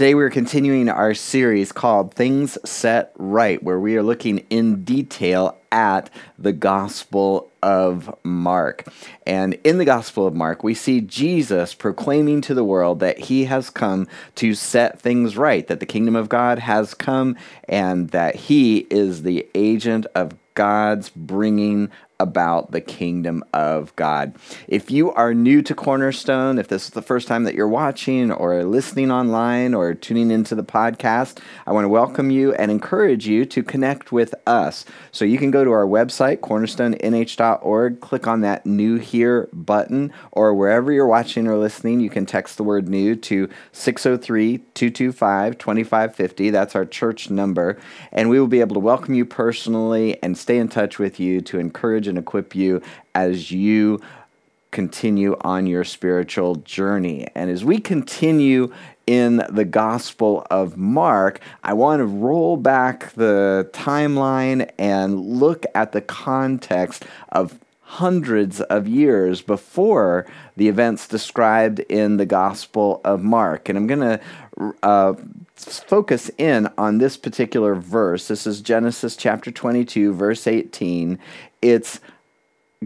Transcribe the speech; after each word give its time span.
Today 0.00 0.14
we're 0.14 0.30
continuing 0.30 0.88
our 0.88 1.12
series 1.12 1.72
called 1.72 2.14
Things 2.14 2.56
Set 2.64 3.12
Right, 3.18 3.62
where 3.62 3.78
we 3.78 3.98
are 3.98 4.02
looking 4.02 4.38
in 4.48 4.82
detail 4.82 5.58
at 5.70 6.08
the 6.38 6.54
Gospel 6.54 7.50
of 7.62 8.10
Mark. 8.24 8.86
And 9.26 9.58
in 9.62 9.76
the 9.76 9.84
Gospel 9.84 10.26
of 10.26 10.34
Mark, 10.34 10.64
we 10.64 10.72
see 10.72 11.02
Jesus 11.02 11.74
proclaiming 11.74 12.40
to 12.40 12.54
the 12.54 12.64
world 12.64 13.00
that 13.00 13.18
he 13.18 13.44
has 13.44 13.68
come 13.68 14.08
to 14.36 14.54
set 14.54 14.98
things 14.98 15.36
right, 15.36 15.66
that 15.66 15.80
the 15.80 15.84
kingdom 15.84 16.16
of 16.16 16.30
God 16.30 16.60
has 16.60 16.94
come, 16.94 17.36
and 17.68 18.08
that 18.08 18.36
he 18.36 18.86
is 18.88 19.22
the 19.22 19.46
agent 19.54 20.06
of 20.14 20.34
God's 20.54 21.10
bringing 21.10 21.90
about 22.20 22.70
the 22.70 22.80
kingdom 22.80 23.42
of 23.52 23.96
God. 23.96 24.36
If 24.68 24.90
you 24.90 25.10
are 25.12 25.34
new 25.34 25.62
to 25.62 25.74
Cornerstone, 25.74 26.58
if 26.58 26.68
this 26.68 26.84
is 26.84 26.90
the 26.90 27.02
first 27.02 27.26
time 27.26 27.44
that 27.44 27.54
you're 27.54 27.66
watching 27.66 28.30
or 28.30 28.62
listening 28.62 29.10
online 29.10 29.74
or 29.74 29.94
tuning 29.94 30.30
into 30.30 30.54
the 30.54 30.62
podcast, 30.62 31.38
I 31.66 31.72
want 31.72 31.86
to 31.86 31.88
welcome 31.88 32.30
you 32.30 32.52
and 32.54 32.70
encourage 32.70 33.26
you 33.26 33.44
to 33.46 33.62
connect 33.62 34.12
with 34.12 34.34
us. 34.46 34.84
So 35.10 35.24
you 35.24 35.38
can 35.38 35.50
go 35.50 35.64
to 35.64 35.72
our 35.72 35.86
website, 35.86 36.38
cornerstonenh.org, 36.38 38.00
click 38.00 38.26
on 38.26 38.42
that 38.42 38.66
new 38.66 38.96
here 38.96 39.48
button, 39.52 40.12
or 40.32 40.54
wherever 40.54 40.92
you're 40.92 41.06
watching 41.06 41.46
or 41.46 41.56
listening, 41.56 42.00
you 42.00 42.10
can 42.10 42.26
text 42.26 42.56
the 42.58 42.64
word 42.64 42.88
new 42.88 43.16
to 43.16 43.48
603 43.72 44.58
225 44.74 45.58
2550. 45.58 46.50
That's 46.50 46.76
our 46.76 46.84
church 46.84 47.30
number. 47.30 47.78
And 48.12 48.28
we 48.28 48.38
will 48.38 48.46
be 48.46 48.60
able 48.60 48.74
to 48.74 48.80
welcome 48.80 49.14
you 49.14 49.24
personally 49.24 50.22
and 50.22 50.36
stay 50.36 50.58
in 50.58 50.68
touch 50.68 50.98
with 50.98 51.18
you 51.18 51.40
to 51.40 51.58
encourage 51.58 52.06
and 52.10 52.18
equip 52.18 52.54
you 52.54 52.82
as 53.14 53.50
you 53.50 54.00
continue 54.70 55.36
on 55.40 55.66
your 55.66 55.84
spiritual 55.84 56.56
journey. 56.56 57.26
And 57.34 57.50
as 57.50 57.64
we 57.64 57.80
continue 57.80 58.72
in 59.06 59.42
the 59.48 59.64
Gospel 59.64 60.46
of 60.50 60.76
Mark, 60.76 61.40
I 61.64 61.72
want 61.72 62.00
to 62.00 62.04
roll 62.04 62.56
back 62.56 63.12
the 63.14 63.68
timeline 63.72 64.70
and 64.78 65.20
look 65.20 65.64
at 65.74 65.92
the 65.92 66.00
context 66.00 67.04
of 67.30 67.58
hundreds 67.82 68.60
of 68.60 68.86
years 68.86 69.42
before 69.42 70.24
the 70.56 70.68
events 70.68 71.08
described 71.08 71.80
in 71.80 72.18
the 72.18 72.26
Gospel 72.26 73.00
of 73.04 73.24
Mark. 73.24 73.68
And 73.68 73.76
I'm 73.76 73.88
going 73.88 74.00
to 74.00 74.20
uh, 74.84 75.14
focus 75.64 76.30
in 76.38 76.68
on 76.78 76.98
this 76.98 77.16
particular 77.16 77.74
verse. 77.74 78.28
This 78.28 78.46
is 78.46 78.60
Genesis 78.60 79.16
chapter 79.16 79.50
22, 79.50 80.12
verse 80.12 80.46
18. 80.46 81.18
It's 81.60 82.00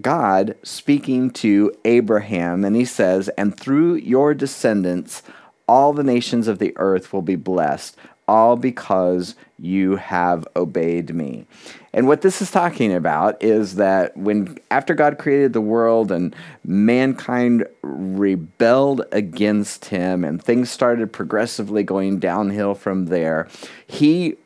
God 0.00 0.56
speaking 0.62 1.30
to 1.32 1.72
Abraham, 1.84 2.64
and 2.64 2.74
he 2.74 2.84
says, 2.84 3.28
And 3.30 3.58
through 3.58 3.94
your 3.94 4.34
descendants, 4.34 5.22
all 5.68 5.92
the 5.92 6.02
nations 6.02 6.48
of 6.48 6.58
the 6.58 6.72
earth 6.76 7.12
will 7.12 7.22
be 7.22 7.36
blessed, 7.36 7.96
all 8.26 8.56
because 8.56 9.34
you 9.58 9.96
have 9.96 10.46
obeyed 10.56 11.14
me. 11.14 11.46
And 11.92 12.08
what 12.08 12.22
this 12.22 12.42
is 12.42 12.50
talking 12.50 12.92
about 12.92 13.42
is 13.42 13.76
that 13.76 14.16
when 14.16 14.58
after 14.70 14.94
God 14.94 15.18
created 15.18 15.52
the 15.52 15.60
world 15.60 16.10
and 16.10 16.34
mankind 16.64 17.66
rebelled 17.82 19.02
against 19.12 19.86
him 19.86 20.24
and 20.24 20.42
things 20.42 20.70
started 20.70 21.12
progressively 21.12 21.82
going 21.82 22.18
downhill 22.18 22.74
from 22.74 23.06
there, 23.06 23.48
he 23.86 24.36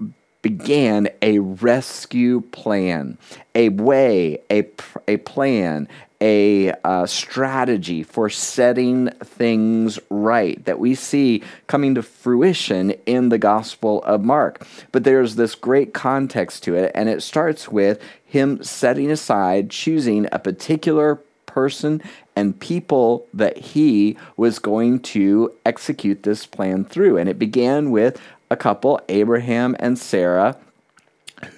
began 0.43 1.09
a 1.21 1.39
rescue 1.39 2.41
plan, 2.53 3.19
a 3.55 3.71
way, 3.71 4.39
a, 4.51 4.67
a 5.09 5.17
plan, 5.19 5.89
a 6.21 6.73
uh, 6.85 7.07
strategy 7.07 8.03
for 8.03 8.29
setting 8.29 9.09
things 9.23 9.99
right 10.11 10.65
that 10.65 10.79
we 10.79 10.95
see 10.95 11.43
coming 11.67 11.95
to 11.95 12.03
fruition 12.03 12.91
in 13.07 13.29
the 13.29 13.39
Gospel 13.39 14.03
of 14.03 14.25
Mark. 14.25 14.67
But 14.91 15.05
there's 15.05 15.37
this 15.37 15.55
great 15.55 15.95
context 15.95 16.65
to 16.65 16.75
it, 16.75 16.91
and 16.95 17.09
it 17.09 17.23
starts 17.23 17.69
with 17.69 18.01
him 18.25 18.63
setting 18.63 19.11
aside, 19.11 19.71
choosing 19.71 20.27
a 20.33 20.39
particular 20.39 21.17
person 21.47 22.03
and 22.37 22.59
people 22.61 23.27
that 23.35 23.57
he 23.57 24.17
was 24.37 24.59
going 24.59 25.01
to 25.01 25.53
execute 25.65 26.23
this 26.23 26.47
plan 26.47 26.85
through. 26.85 27.17
And 27.17 27.29
it 27.29 27.39
began 27.39 27.91
with 27.91 28.21
a 28.51 28.57
couple, 28.57 29.01
Abraham 29.09 29.77
and 29.79 29.99
Sarah, 29.99 30.57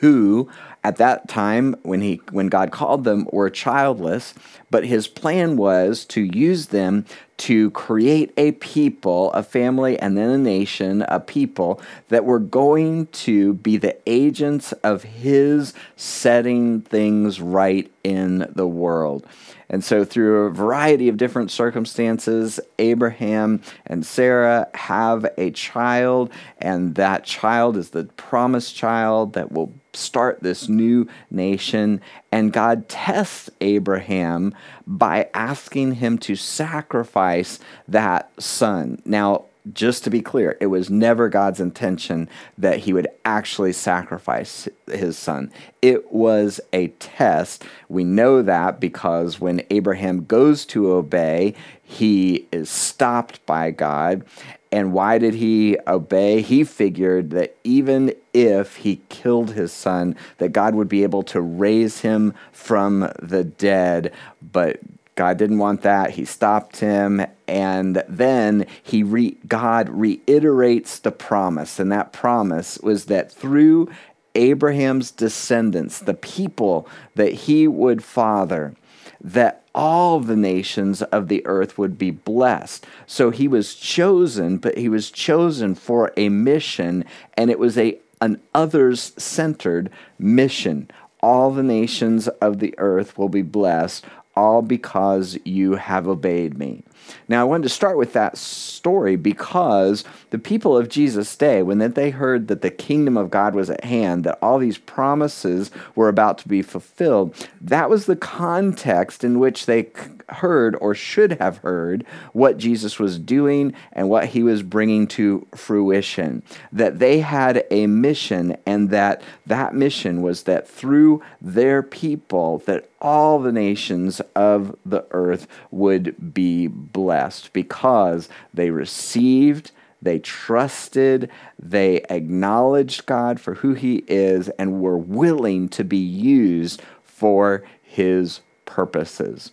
who 0.01 0.49
at 0.83 0.97
that 0.97 1.29
time 1.29 1.75
when 1.83 2.01
he 2.01 2.21
when 2.31 2.49
God 2.49 2.71
called 2.71 3.05
them 3.05 3.27
were 3.33 3.51
childless, 3.51 4.35
but 4.71 4.85
his 4.85 5.07
plan 5.07 5.57
was 5.57 6.05
to 6.07 6.23
use 6.23 6.69
them 6.69 7.05
to 7.39 7.71
create 7.71 8.33
a 8.37 8.53
people, 8.53 9.33
a 9.33 9.43
family 9.43 9.99
and 9.99 10.17
then 10.17 10.31
a 10.31 10.39
nation, 10.39 11.03
a 11.09 11.21
people 11.21 11.81
that 12.09 12.25
were 12.25 12.39
going 12.39 13.07
to 13.09 13.55
be 13.55 13.77
the 13.77 13.97
agents 14.07 14.73
of 14.85 15.03
his 15.03 15.73
setting 15.97 16.83
things 16.83 17.41
right 17.41 17.91
in 18.05 18.51
the 18.55 18.67
world. 18.67 19.27
And 19.71 19.85
so, 19.85 20.05
through 20.05 20.47
a 20.47 20.51
variety 20.51 21.09
of 21.09 21.17
different 21.17 21.53
circumstances, 21.53 22.59
Abraham 22.81 23.63
and 23.87 24.05
Sarah 24.05 24.69
have 24.75 25.25
a 25.39 25.53
child, 25.53 26.33
and 26.59 26.97
that 26.97 27.25
child 27.25 27.77
is 27.77 27.91
the 27.91 28.05
promised 28.05 28.75
child 28.75 29.35
that 29.35 29.53
will 29.53 29.73
start 29.93 30.43
this 30.43 30.69
new 30.69 31.07
nation. 31.31 32.01
And 32.33 32.53
God 32.53 32.89
tests 32.89 33.49
Abraham 33.61 34.55
by 34.89 35.29
asking 35.35 35.95
him 35.95 36.19
to 36.19 36.35
sacrifice 36.35 37.61
that 37.87 38.33
son. 38.43 39.01
Now, 39.05 39.45
just 39.73 40.05
to 40.05 40.11
be 40.11 40.23
clear, 40.23 40.57
it 40.61 40.67
was 40.67 40.91
never 40.91 41.29
God's 41.29 41.61
intention 41.61 42.29
that 42.57 42.81
he 42.81 42.93
would 42.93 43.09
actually 43.25 43.73
sacrifice 43.73 44.69
his 44.87 45.19
son. 45.19 45.53
It 45.83 46.13
was 46.13 46.61
a 46.73 46.89
test. 46.89 47.65
We 47.89 48.05
know 48.05 48.43
that 48.43 48.81
because 48.81 49.41
when 49.41 49.63
Abraham 49.71 50.25
goes 50.25 50.65
to 50.67 50.93
obey, 50.93 51.55
he 51.83 52.47
is 52.53 52.71
stopped 52.71 53.45
by 53.47 53.71
God. 53.71 54.25
And 54.73 54.93
why 54.93 55.19
did 55.19 55.35
he 55.35 55.77
obey? 55.87 56.43
He 56.43 56.63
figured 56.63 57.31
that 57.31 57.57
even 57.65 58.15
if 58.33 58.77
he 58.77 59.01
killed 59.09 59.53
his 59.53 59.73
son, 59.73 60.15
that 60.39 60.53
God 60.53 60.75
would 60.75 60.89
be 60.89 61.03
able 61.03 61.25
to 61.25 61.41
raise 61.41 62.01
him 62.01 62.35
from 62.53 63.11
the 63.21 63.43
dead. 63.43 64.13
But 64.41 64.79
God 65.21 65.37
didn't 65.37 65.59
want 65.59 65.83
that. 65.83 66.13
He 66.13 66.25
stopped 66.25 66.79
him. 66.79 67.21
And 67.47 68.03
then 68.09 68.67
he 68.83 69.03
re- 69.03 69.37
God 69.47 69.91
reiterates 69.91 70.99
the 70.99 71.13
promise. 71.13 71.79
And 71.79 71.93
that 71.93 72.15
promise 72.15 72.79
was 72.79 73.05
that 73.05 73.31
through 73.31 73.91
Abraham's 74.35 75.11
descendants, 75.11 75.99
the 75.99 76.15
people 76.15 76.89
that 77.17 77.35
he 77.35 77.69
would 77.69 78.03
father, 78.03 78.75
that 79.21 79.63
all 79.75 80.21
the 80.21 80.37
nations 80.37 81.03
of 81.03 81.29
the 81.29 81.45
earth 81.45 81.77
would 81.77 81.99
be 81.99 82.11
blessed. 82.11 82.87
So 83.07 83.29
he 83.29 83.47
was 83.47 83.75
chosen, 83.75 84.57
but 84.57 84.79
he 84.79 84.89
was 84.89 85.11
chosen 85.11 85.75
for 85.75 86.15
a 86.17 86.31
mission, 86.31 87.05
and 87.35 87.51
it 87.51 87.59
was 87.59 87.77
a 87.77 87.99
an 88.23 88.41
others 88.55 89.13
centered 89.19 89.91
mission. 90.19 90.91
All 91.23 91.51
the 91.51 91.63
nations 91.63 92.29
of 92.29 92.59
the 92.59 92.75
earth 92.79 93.19
will 93.19 93.29
be 93.29 93.43
blessed 93.43 94.07
all 94.41 94.63
because 94.63 95.39
you 95.45 95.75
have 95.75 96.09
obeyed 96.09 96.57
me. 96.59 96.83
Now, 97.29 97.41
I 97.41 97.45
wanted 97.45 97.65
to 97.65 97.69
start 97.69 97.97
with 97.97 98.13
that 98.13 98.37
story 98.37 99.17
because 99.17 100.05
the 100.31 100.39
people 100.39 100.77
of 100.77 100.89
Jesus' 100.89 101.37
day, 101.37 101.63
when 101.63 101.79
they 101.79 102.11
heard 102.11 102.49
that 102.49 102.63
the 102.63 102.71
kingdom 102.71 103.17
of 103.17 103.31
God 103.31 103.55
was 103.55 103.71
at 103.71 103.85
hand, 103.85 104.25
that 104.25 104.39
all 104.43 104.59
these 104.59 104.79
promises 104.79 105.71
were 105.95 106.09
about 106.09 106.39
to 106.39 106.49
be 106.49 106.63
fulfilled, 106.63 107.35
that 107.61 107.91
was 107.91 108.07
the 108.07 108.17
context 108.17 109.23
in 109.23 109.39
which 109.39 109.67
they 109.67 109.89
heard 110.29 110.77
or 110.81 110.95
should 110.95 111.33
have 111.41 111.59
heard 111.59 112.05
what 112.33 112.59
Jesus 112.59 112.99
was 112.99 113.19
doing 113.19 113.75
and 113.93 114.09
what 114.09 114.27
he 114.27 114.43
was 114.43 114.63
bringing 114.63 115.07
to 115.09 115.47
fruition. 115.55 116.43
That 116.73 116.99
they 116.99 117.21
had 117.21 117.65
a 117.71 117.87
mission, 117.87 118.57
and 118.67 118.91
that 118.91 119.23
that 119.47 119.75
mission 119.75 120.23
was 120.23 120.45
that 120.45 120.69
through 120.69 121.23
their 121.41 121.83
people, 121.83 122.59
that 122.67 122.89
all 123.01 123.39
the 123.39 123.53
nations 123.53 124.21
of 124.37 124.77
the 124.85 125.05
earth 125.11 125.47
would 125.71 126.35
be 126.35 126.67
blessed 126.93 127.53
because 127.53 128.29
they 128.55 128.71
received 128.71 129.73
they 130.03 130.19
trusted, 130.19 131.29
they 131.59 132.01
acknowledged 132.09 133.05
God 133.05 133.39
for 133.39 133.57
who 133.57 133.75
He 133.75 134.03
is, 134.09 134.49
and 134.59 134.81
were 134.81 134.97
willing 134.97 135.69
to 135.69 135.85
be 135.85 135.99
used 135.99 136.81
for 137.05 137.65
His 137.83 138.41
purposes 138.65 139.53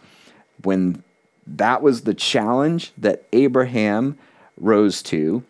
when 0.63 1.03
that 1.45 1.81
was 1.81 2.01
the 2.01 2.13
challenge 2.13 2.91
that 2.97 3.23
Abraham 3.31 4.17
rose 4.57 5.01
to, 5.03 5.43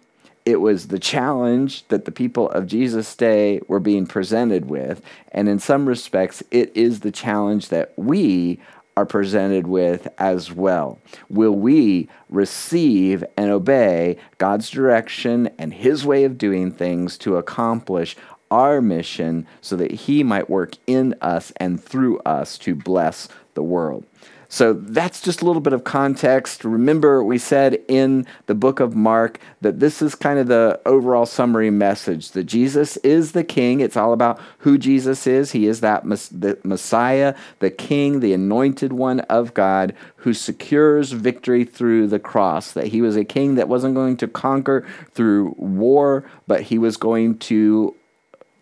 it 0.45 0.61
was 0.61 0.87
the 0.87 0.99
challenge 0.99 1.87
that 1.89 2.05
the 2.05 2.11
people 2.11 2.49
of 2.51 2.67
Jesus' 2.67 3.15
day 3.15 3.59
were 3.67 3.79
being 3.79 4.05
presented 4.05 4.69
with. 4.69 5.01
And 5.31 5.49
in 5.49 5.59
some 5.59 5.87
respects, 5.87 6.41
it 6.51 6.71
is 6.75 7.01
the 7.01 7.11
challenge 7.11 7.69
that 7.69 7.93
we 7.97 8.59
are 8.97 9.05
presented 9.05 9.67
with 9.67 10.07
as 10.17 10.51
well. 10.51 10.97
Will 11.29 11.51
we 11.51 12.09
receive 12.29 13.23
and 13.37 13.51
obey 13.51 14.17
God's 14.39 14.71
direction 14.71 15.51
and 15.59 15.71
His 15.71 16.03
way 16.03 16.23
of 16.23 16.39
doing 16.39 16.71
things 16.71 17.15
to 17.19 17.37
accomplish 17.37 18.15
our 18.49 18.81
mission 18.81 19.45
so 19.61 19.75
that 19.75 19.91
He 19.91 20.23
might 20.23 20.49
work 20.49 20.77
in 20.87 21.13
us 21.21 21.53
and 21.57 21.81
through 21.81 22.17
us 22.21 22.57
to 22.57 22.73
bless 22.73 23.29
the 23.53 23.61
world? 23.61 24.03
So 24.49 24.73
that's 24.73 25.21
just 25.21 25.41
a 25.41 25.45
little 25.45 25.61
bit 25.61 25.73
of 25.73 25.83
context. 25.83 26.63
Remember, 26.63 27.23
we 27.23 27.37
said 27.37 27.81
in 27.87 28.25
the 28.45 28.55
book 28.55 28.79
of 28.79 28.95
Mark 28.95 29.39
that 29.61 29.79
this 29.79 30.01
is 30.01 30.15
kind 30.15 30.39
of 30.39 30.47
the 30.47 30.79
overall 30.85 31.25
summary 31.25 31.69
message 31.69 32.31
that 32.31 32.45
Jesus 32.45 32.97
is 32.97 33.33
the 33.33 33.43
king. 33.43 33.81
It's 33.81 33.97
all 33.97 34.13
about 34.13 34.39
who 34.59 34.77
Jesus 34.77 35.27
is. 35.27 35.51
He 35.51 35.67
is 35.67 35.81
that 35.81 36.03
the 36.03 36.57
Messiah, 36.63 37.35
the 37.59 37.69
king, 37.69 38.21
the 38.21 38.33
anointed 38.33 38.93
one 38.93 39.19
of 39.21 39.53
God 39.53 39.93
who 40.17 40.33
secures 40.33 41.11
victory 41.11 41.65
through 41.65 42.07
the 42.07 42.19
cross. 42.19 42.71
That 42.71 42.87
he 42.87 43.01
was 43.01 43.17
a 43.17 43.25
king 43.25 43.55
that 43.55 43.67
wasn't 43.67 43.95
going 43.95 44.17
to 44.17 44.27
conquer 44.27 44.87
through 45.13 45.55
war, 45.57 46.23
but 46.47 46.61
he 46.61 46.77
was 46.77 46.95
going 46.95 47.37
to 47.39 47.95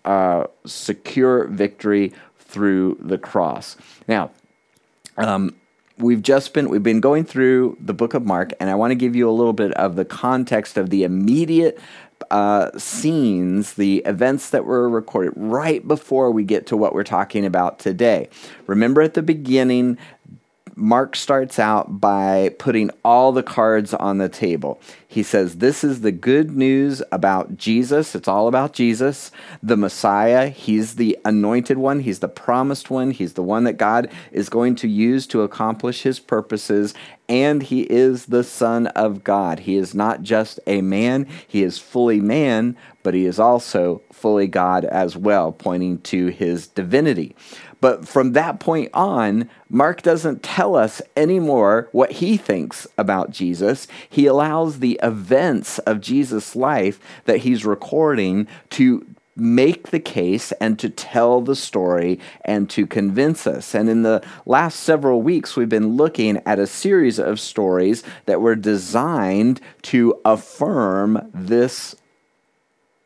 uh, 0.04 0.46
secure 0.66 1.46
victory 1.48 2.14
through 2.40 2.98
the 3.02 3.18
cross. 3.18 3.76
Now, 4.08 4.32
um, 5.18 5.56
we've 5.98 6.22
just 6.22 6.54
been 6.54 6.70
we've 6.70 6.84
been 6.84 7.02
going 7.02 7.24
through 7.24 7.78
the 7.80 7.94
book 7.94 8.14
of 8.14 8.26
Mark, 8.26 8.52
and 8.60 8.70
I 8.70 8.76
want 8.76 8.92
to 8.92 8.96
give 8.96 9.16
you 9.16 9.30
a 9.30 9.32
little 9.32 9.54
bit 9.54 9.72
of 9.74 9.96
the 9.96 10.06
context 10.06 10.78
of 10.78 10.90
the 10.90 11.04
immediate 11.04 11.80
uh, 12.32 12.72
scenes, 12.78 13.74
the 13.74 13.98
events 14.06 14.50
that 14.50 14.66
were 14.66 14.90
recorded 14.90 15.34
right 15.36 15.86
before 15.88 16.32
we 16.32 16.44
get 16.44 16.66
to 16.68 16.78
what 16.78 16.94
we're 16.94 17.04
talking 17.04 17.46
about 17.46 17.80
today. 17.80 18.30
Remember 18.68 19.02
at 19.02 19.14
the 19.14 19.22
beginning, 19.22 19.98
Mark 20.78 21.16
starts 21.16 21.58
out 21.58 22.02
by 22.02 22.54
putting 22.60 22.92
all 23.04 23.32
the 23.32 23.44
cards 23.44 23.94
on 23.94 24.18
the 24.18 24.28
table. 24.28 24.82
He 25.08 25.24
says, 25.24 25.60
This 25.60 25.86
is 25.86 26.02
the 26.02 26.12
good 26.12 26.52
news 26.52 27.02
about 27.14 27.56
Jesus. 27.56 28.14
It's 28.14 28.28
all 28.28 28.50
about 28.50 28.74
Jesus, 28.74 29.32
the 29.64 29.78
Messiah. 29.78 30.50
He's 30.50 30.96
the 30.96 31.18
anointed 31.24 31.78
one, 31.78 32.02
He's 32.02 32.20
the 32.20 32.28
promised 32.28 32.90
one, 32.90 33.12
He's 33.12 33.34
the 33.34 33.44
one 33.44 33.64
that 33.64 33.78
God 33.78 34.12
is 34.34 34.50
going 34.50 34.76
to 34.76 34.90
use 34.90 35.26
to 35.28 35.44
accomplish 35.44 36.02
His 36.02 36.20
purposes. 36.20 36.94
And 37.30 37.64
He 37.64 37.84
is 37.84 38.26
the 38.26 38.44
Son 38.44 38.88
of 38.88 39.24
God. 39.24 39.60
He 39.60 39.78
is 39.78 39.96
not 39.96 40.24
just 40.24 40.60
a 40.68 40.82
man, 40.82 41.26
He 41.48 41.64
is 41.64 41.80
fully 41.80 42.20
man, 42.20 42.76
but 43.02 43.14
He 43.14 43.26
is 43.26 43.40
also 43.40 44.02
fully 44.12 44.48
God 44.48 44.84
as 44.84 45.16
well, 45.16 45.54
pointing 45.54 46.00
to 46.00 46.28
His 46.28 46.68
divinity. 46.68 47.34
But 47.86 48.08
from 48.08 48.32
that 48.32 48.60
point 48.60 48.90
on, 48.96 49.48
Mark 49.70 50.02
doesn't 50.02 50.42
tell 50.42 50.76
us 50.76 51.04
anymore 51.16 51.88
what 51.92 52.14
he 52.14 52.36
thinks 52.36 52.88
about 52.98 53.30
Jesus. 53.30 53.88
He 54.10 54.26
allows 54.26 54.80
the 54.80 55.00
events 55.04 55.78
of 55.78 56.02
Jesus' 56.02 56.56
life 56.56 57.00
that 57.26 57.42
he's 57.42 57.64
recording 57.64 58.48
to 58.72 59.06
make 59.36 59.92
the 59.92 60.00
case 60.00 60.52
and 60.54 60.80
to 60.80 60.90
tell 60.90 61.42
the 61.42 61.56
story 61.56 62.20
and 62.44 62.72
to 62.72 62.88
convince 62.88 63.46
us. 63.46 63.76
And 63.76 63.88
in 63.88 64.02
the 64.02 64.26
last 64.48 64.80
several 64.80 65.22
weeks, 65.22 65.56
we've 65.56 65.70
been 65.70 65.96
looking 65.96 66.42
at 66.44 66.58
a 66.58 66.66
series 66.66 67.20
of 67.20 67.40
stories 67.40 68.02
that 68.26 68.42
were 68.42 68.56
designed 68.56 69.62
to 69.84 70.20
affirm 70.26 71.30
this 71.36 71.96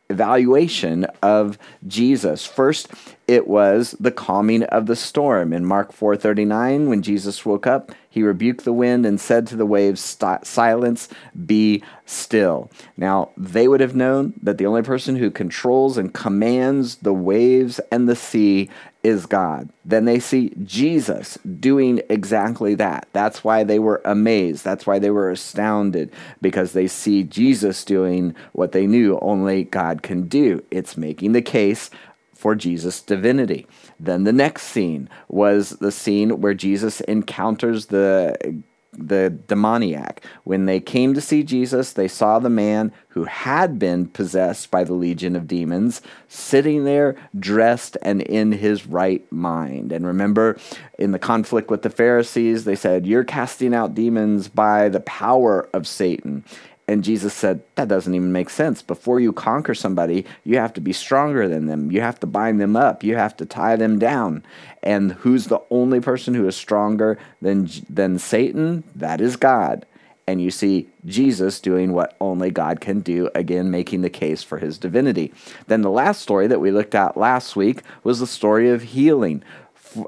evaluation 0.10 1.06
of 1.22 1.58
Jesus. 1.88 2.46
First, 2.46 2.90
it 3.28 3.48
was 3.48 3.96
the 4.00 4.12
calming 4.12 4.64
of 4.64 4.88
the 4.88 4.96
storm. 4.96 5.54
In 5.54 5.64
Mark 5.66 5.92
4:39, 5.92 6.90
when 6.90 7.02
Jesus 7.02 7.46
woke 7.46 7.68
up, 7.68 7.92
he 8.10 8.24
rebuked 8.24 8.66
the 8.66 8.74
wind 8.74 9.06
and 9.06 9.20
said 9.20 9.46
to 9.48 9.56
the 9.56 9.68
waves, 9.68 10.18
"Silence, 10.44 11.10
be 11.46 11.84
still." 12.06 12.72
Now, 12.98 13.30
they 13.38 13.68
would 13.68 13.82
have 13.82 13.96
known 13.96 14.34
that 14.42 14.58
the 14.58 14.66
only 14.66 14.82
person 14.82 15.18
who 15.18 15.30
controls 15.30 15.98
and 15.98 16.12
commands 16.12 16.96
the 16.96 17.14
waves 17.14 17.80
and 17.92 18.10
the 18.10 18.16
sea 18.16 18.70
is 19.04 19.26
God. 19.26 19.70
Then 19.86 20.06
they 20.06 20.20
see 20.20 20.52
Jesus 20.64 21.38
doing 21.60 22.02
exactly 22.10 22.76
that. 22.76 23.08
That's 23.14 23.44
why 23.44 23.64
they 23.64 23.80
were 23.80 24.02
amazed. 24.04 24.64
That's 24.64 24.86
why 24.86 25.00
they 25.00 25.10
were 25.10 25.32
astounded 25.32 26.12
because 26.42 26.74
they 26.74 26.88
see 26.88 27.24
Jesus 27.24 27.86
doing 27.86 28.36
what 28.54 28.72
they 28.72 28.88
knew 28.88 29.18
only 29.22 29.64
God 29.64 30.04
can 30.04 30.28
do. 30.28 30.64
It's 30.70 30.98
making 30.98 31.32
the 31.32 31.42
case 31.42 31.90
for 32.34 32.56
Jesus' 32.56 33.02
divinity. 33.02 33.68
Then 34.00 34.24
the 34.24 34.34
next 34.34 34.64
scene 34.64 35.10
was 35.28 35.72
the 35.72 35.92
scene 35.92 36.40
where 36.42 36.54
Jesus 36.54 37.02
encounters 37.02 37.88
the 37.88 38.64
the 38.94 39.30
demoniac. 39.48 40.24
When 40.44 40.66
they 40.66 40.80
came 40.80 41.14
to 41.14 41.22
see 41.22 41.44
Jesus, 41.44 41.94
they 41.94 42.08
saw 42.08 42.40
the 42.40 42.50
man 42.50 42.92
who 43.10 43.26
had 43.26 43.80
been 43.80 44.08
possessed 44.08 44.72
by 44.72 44.84
the 44.84 44.94
legion 44.94 45.36
of 45.36 45.48
demons 45.48 46.02
sitting 46.28 46.86
there 46.86 47.16
dressed 47.38 47.98
and 48.02 48.22
in 48.22 48.52
his 48.52 48.88
right 48.88 49.30
mind. 49.32 49.92
And 49.92 50.06
remember, 50.06 50.58
in 50.98 51.12
the 51.12 51.20
conflict 51.20 51.70
with 51.70 51.82
the 51.82 51.90
Pharisees, 51.90 52.66
they 52.66 52.76
said, 52.76 53.06
You're 53.06 53.24
casting 53.24 53.74
out 53.74 53.96
demons 53.96 54.48
by 54.48 54.90
the 54.90 55.02
power 55.02 55.70
of 55.74 55.88
Satan. 55.88 56.44
And 56.90 57.04
Jesus 57.04 57.36
said, 57.36 57.62
That 57.76 57.88
doesn't 57.88 58.16
even 58.16 58.32
make 58.32 58.50
sense. 58.50 58.82
Before 58.82 59.20
you 59.20 59.32
conquer 59.32 59.76
somebody, 59.76 60.26
you 60.44 60.58
have 60.58 60.74
to 60.74 60.82
be 60.82 60.92
stronger 60.92 61.48
than 61.48 61.68
them. 61.68 61.92
You 61.92 62.02
have 62.02 62.20
to 62.22 62.26
bind 62.26 62.60
them 62.60 62.76
up. 62.76 63.04
You 63.04 63.16
have 63.16 63.38
to 63.38 63.46
tie 63.46 63.76
them 63.76 64.00
down. 64.00 64.44
And 64.82 65.12
who's 65.12 65.46
the 65.46 65.62
only 65.70 66.00
person 66.00 66.34
who 66.34 66.48
is 66.48 66.56
stronger 66.56 67.20
than, 67.44 67.70
than 67.88 68.18
Satan? 68.18 68.84
That 68.96 69.22
is 69.22 69.36
God. 69.36 69.86
And 70.26 70.42
you 70.42 70.50
see 70.50 70.90
Jesus 71.06 71.60
doing 71.60 71.94
what 71.94 72.18
only 72.20 72.50
God 72.50 72.82
can 72.82 73.02
do, 73.02 73.30
again, 73.36 73.70
making 73.70 74.02
the 74.02 74.10
case 74.10 74.42
for 74.42 74.58
his 74.58 74.80
divinity. 74.80 75.32
Then 75.68 75.84
the 75.84 75.92
last 75.92 76.22
story 76.22 76.48
that 76.48 76.60
we 76.60 76.72
looked 76.72 76.96
at 76.96 77.16
last 77.16 77.56
week 77.56 77.84
was 78.04 78.20
the 78.20 78.26
story 78.26 78.68
of 78.68 78.82
healing. 78.82 79.44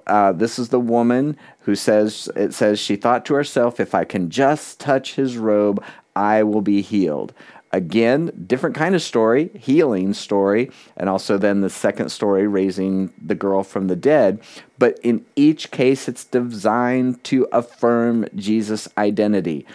Uh, 0.08 0.32
this 0.32 0.58
is 0.58 0.70
the 0.70 0.80
woman 0.80 1.38
who 1.62 1.76
says, 1.76 2.30
it 2.36 2.54
says, 2.54 2.80
she 2.80 2.96
thought 2.96 3.26
to 3.26 3.36
herself, 3.36 3.80
if 3.80 3.94
I 3.94 4.04
can 4.04 4.30
just 4.30 4.80
touch 4.80 5.16
his 5.16 5.38
robe, 5.38 5.84
I 6.16 6.44
will 6.44 6.62
be 6.62 6.82
healed. 6.82 7.34
Again, 7.74 8.46
different 8.48 8.76
kind 8.76 8.96
of 8.96 9.02
story, 9.02 9.50
healing 9.58 10.14
story, 10.14 10.70
and 10.98 11.08
also 11.08 11.38
then 11.38 11.62
the 11.62 11.70
second 11.70 12.10
story, 12.10 12.46
raising 12.46 13.14
the 13.24 13.36
girl 13.36 13.64
from 13.64 13.88
the 13.88 13.96
dead. 13.96 14.42
But 14.78 15.00
in 15.04 15.26
each 15.38 15.72
case, 15.72 16.10
it's 16.10 16.26
designed 16.26 17.24
to 17.26 17.48
affirm 17.54 18.28
Jesus' 18.36 18.90
identity. 18.98 19.66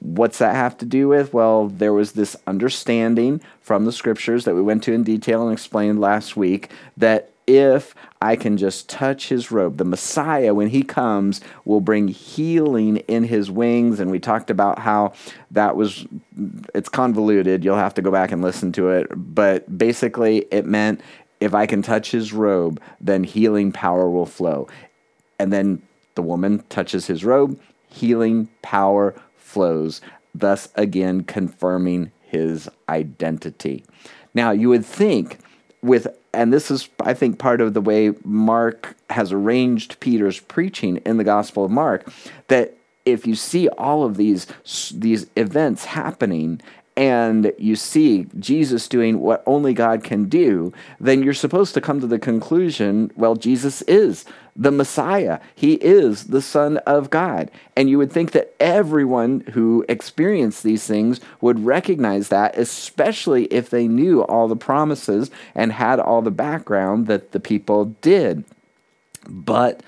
What's 0.00 0.38
that 0.38 0.56
have 0.56 0.76
to 0.78 0.84
do 0.84 1.06
with? 1.06 1.32
Well, 1.32 1.68
there 1.68 1.92
was 1.92 2.12
this 2.12 2.34
understanding 2.48 3.40
from 3.60 3.84
the 3.84 3.92
scriptures 3.92 4.44
that 4.44 4.56
we 4.56 4.62
went 4.62 4.82
to 4.84 4.92
in 4.92 5.04
detail 5.04 5.44
and 5.44 5.52
explained 5.52 6.00
last 6.00 6.36
week 6.36 6.72
that 6.96 7.30
if 7.48 7.94
I 8.20 8.36
can 8.36 8.58
just 8.58 8.88
touch 8.88 9.28
his 9.28 9.50
robe. 9.50 9.78
The 9.78 9.84
Messiah, 9.84 10.52
when 10.52 10.68
he 10.68 10.82
comes, 10.82 11.40
will 11.64 11.80
bring 11.80 12.08
healing 12.08 12.98
in 13.08 13.24
his 13.24 13.50
wings. 13.50 13.98
And 13.98 14.10
we 14.10 14.18
talked 14.18 14.50
about 14.50 14.78
how 14.78 15.14
that 15.50 15.74
was, 15.74 16.06
it's 16.74 16.88
convoluted. 16.90 17.64
You'll 17.64 17.76
have 17.76 17.94
to 17.94 18.02
go 18.02 18.10
back 18.10 18.30
and 18.30 18.42
listen 18.42 18.70
to 18.72 18.90
it. 18.90 19.06
But 19.16 19.78
basically, 19.78 20.46
it 20.50 20.66
meant 20.66 21.00
if 21.40 21.54
I 21.54 21.66
can 21.66 21.80
touch 21.80 22.10
his 22.10 22.32
robe, 22.32 22.80
then 23.00 23.24
healing 23.24 23.72
power 23.72 24.10
will 24.10 24.26
flow. 24.26 24.68
And 25.38 25.52
then 25.52 25.82
the 26.14 26.22
woman 26.22 26.64
touches 26.68 27.06
his 27.06 27.24
robe, 27.24 27.58
healing 27.88 28.48
power 28.60 29.14
flows, 29.36 30.02
thus 30.34 30.68
again 30.74 31.22
confirming 31.22 32.10
his 32.20 32.68
identity. 32.88 33.84
Now, 34.34 34.50
you 34.50 34.68
would 34.68 34.84
think 34.84 35.38
with 35.80 36.08
and 36.32 36.52
this 36.52 36.70
is 36.70 36.88
i 37.00 37.14
think 37.14 37.38
part 37.38 37.60
of 37.60 37.74
the 37.74 37.80
way 37.80 38.12
mark 38.24 38.96
has 39.10 39.32
arranged 39.32 39.98
peter's 40.00 40.40
preaching 40.40 40.98
in 40.98 41.16
the 41.16 41.24
gospel 41.24 41.64
of 41.64 41.70
mark 41.70 42.10
that 42.48 42.74
if 43.04 43.26
you 43.26 43.34
see 43.34 43.68
all 43.70 44.04
of 44.04 44.16
these 44.16 44.46
these 44.94 45.26
events 45.36 45.84
happening 45.86 46.60
and 46.98 47.52
you 47.58 47.76
see 47.76 48.26
Jesus 48.40 48.88
doing 48.88 49.20
what 49.20 49.44
only 49.46 49.72
God 49.72 50.02
can 50.02 50.28
do, 50.28 50.72
then 50.98 51.22
you're 51.22 51.32
supposed 51.32 51.72
to 51.74 51.80
come 51.80 52.00
to 52.00 52.08
the 52.08 52.18
conclusion 52.18 53.12
well, 53.14 53.36
Jesus 53.36 53.82
is 53.82 54.24
the 54.56 54.72
Messiah. 54.72 55.38
He 55.54 55.74
is 55.74 56.24
the 56.24 56.42
Son 56.42 56.78
of 56.78 57.08
God. 57.08 57.52
And 57.76 57.88
you 57.88 57.98
would 57.98 58.10
think 58.10 58.32
that 58.32 58.52
everyone 58.58 59.42
who 59.52 59.84
experienced 59.88 60.64
these 60.64 60.88
things 60.88 61.20
would 61.40 61.64
recognize 61.64 62.30
that, 62.30 62.58
especially 62.58 63.44
if 63.44 63.70
they 63.70 63.86
knew 63.86 64.24
all 64.24 64.48
the 64.48 64.56
promises 64.56 65.30
and 65.54 65.70
had 65.70 66.00
all 66.00 66.20
the 66.20 66.32
background 66.32 67.06
that 67.06 67.30
the 67.30 67.38
people 67.38 67.94
did. 68.00 68.42
But 69.28 69.84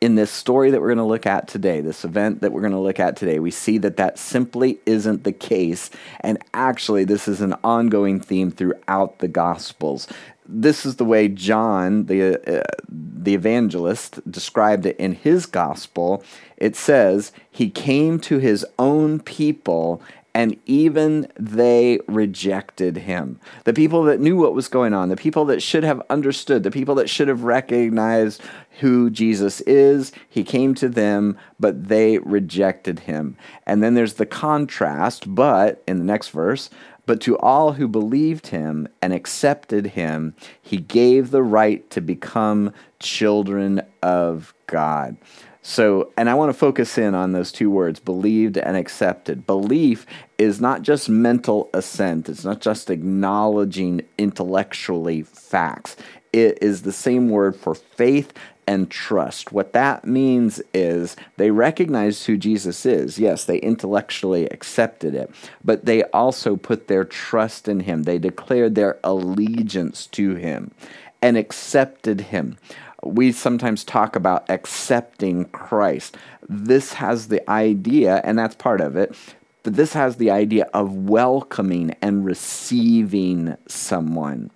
in 0.00 0.14
this 0.14 0.30
story 0.30 0.70
that 0.70 0.80
we're 0.80 0.88
going 0.88 0.98
to 0.98 1.04
look 1.04 1.26
at 1.26 1.48
today, 1.48 1.80
this 1.80 2.04
event 2.04 2.40
that 2.40 2.52
we're 2.52 2.60
going 2.60 2.72
to 2.72 2.78
look 2.78 3.00
at 3.00 3.16
today, 3.16 3.40
we 3.40 3.50
see 3.50 3.78
that 3.78 3.96
that 3.96 4.18
simply 4.18 4.78
isn't 4.86 5.24
the 5.24 5.32
case. 5.32 5.90
And 6.20 6.38
actually, 6.54 7.04
this 7.04 7.26
is 7.26 7.40
an 7.40 7.54
ongoing 7.64 8.20
theme 8.20 8.50
throughout 8.50 9.18
the 9.18 9.28
Gospels. 9.28 10.06
This 10.46 10.86
is 10.86 10.96
the 10.96 11.04
way 11.04 11.28
John, 11.28 12.06
the, 12.06 12.60
uh, 12.60 12.62
the 12.88 13.34
evangelist 13.34 14.20
described 14.30 14.86
it 14.86 14.96
in 14.98 15.12
his 15.12 15.46
gospel, 15.46 16.22
it 16.56 16.74
says, 16.74 17.32
He 17.50 17.68
came 17.68 18.18
to 18.20 18.38
his 18.38 18.64
own 18.78 19.20
people 19.20 20.00
and 20.34 20.56
even 20.66 21.30
they 21.38 21.98
rejected 22.06 22.98
him. 22.98 23.40
The 23.64 23.72
people 23.72 24.04
that 24.04 24.20
knew 24.20 24.36
what 24.36 24.54
was 24.54 24.68
going 24.68 24.94
on, 24.94 25.08
the 25.08 25.16
people 25.16 25.44
that 25.46 25.62
should 25.62 25.84
have 25.84 26.02
understood, 26.10 26.62
the 26.62 26.70
people 26.70 26.94
that 26.96 27.10
should 27.10 27.28
have 27.28 27.44
recognized 27.44 28.42
who 28.80 29.10
Jesus 29.10 29.60
is, 29.62 30.12
he 30.28 30.44
came 30.44 30.74
to 30.76 30.88
them, 30.88 31.36
but 31.58 31.88
they 31.88 32.18
rejected 32.18 33.00
him. 33.00 33.36
And 33.66 33.82
then 33.82 33.94
there's 33.94 34.14
the 34.14 34.26
contrast, 34.26 35.34
but 35.34 35.82
in 35.88 35.98
the 35.98 36.04
next 36.04 36.28
verse, 36.28 36.70
but 37.08 37.22
to 37.22 37.38
all 37.38 37.72
who 37.72 37.88
believed 37.88 38.48
him 38.48 38.86
and 39.00 39.14
accepted 39.14 39.86
him, 39.86 40.34
he 40.60 40.76
gave 40.76 41.30
the 41.30 41.42
right 41.42 41.88
to 41.88 42.02
become 42.02 42.72
children 43.00 43.80
of 44.02 44.52
God. 44.66 45.16
So, 45.68 46.14
and 46.16 46.30
I 46.30 46.34
want 46.34 46.48
to 46.48 46.58
focus 46.58 46.96
in 46.96 47.14
on 47.14 47.32
those 47.32 47.52
two 47.52 47.70
words 47.70 48.00
believed 48.00 48.56
and 48.56 48.74
accepted. 48.74 49.46
Belief 49.46 50.06
is 50.38 50.62
not 50.62 50.80
just 50.80 51.10
mental 51.10 51.68
assent, 51.74 52.30
it's 52.30 52.42
not 52.42 52.62
just 52.62 52.88
acknowledging 52.88 54.00
intellectually 54.16 55.24
facts. 55.24 55.94
It 56.32 56.62
is 56.62 56.82
the 56.82 56.92
same 56.92 57.28
word 57.28 57.54
for 57.54 57.74
faith 57.74 58.32
and 58.66 58.90
trust. 58.90 59.52
What 59.52 59.74
that 59.74 60.06
means 60.06 60.62
is 60.72 61.16
they 61.36 61.50
recognize 61.50 62.24
who 62.24 62.38
Jesus 62.38 62.86
is. 62.86 63.18
Yes, 63.18 63.44
they 63.44 63.58
intellectually 63.58 64.46
accepted 64.46 65.14
it, 65.14 65.30
but 65.62 65.84
they 65.84 66.02
also 66.04 66.56
put 66.56 66.88
their 66.88 67.04
trust 67.04 67.68
in 67.68 67.80
him. 67.80 68.04
They 68.04 68.18
declared 68.18 68.74
their 68.74 68.98
allegiance 69.04 70.06
to 70.06 70.34
him 70.34 70.70
and 71.20 71.36
accepted 71.36 72.22
him 72.22 72.56
we 73.02 73.32
sometimes 73.32 73.84
talk 73.84 74.16
about 74.16 74.48
accepting 74.50 75.44
Christ. 75.46 76.16
This 76.48 76.94
has 76.94 77.28
the 77.28 77.48
idea, 77.48 78.20
and 78.24 78.38
that's 78.38 78.54
part 78.54 78.80
of 78.80 78.96
it, 78.96 79.14
but 79.62 79.76
this 79.76 79.92
has 79.92 80.16
the 80.16 80.30
idea 80.30 80.64
of 80.74 80.94
welcoming 80.94 81.94
and 82.02 82.24
receiving 82.24 83.56
someone. 83.66 84.50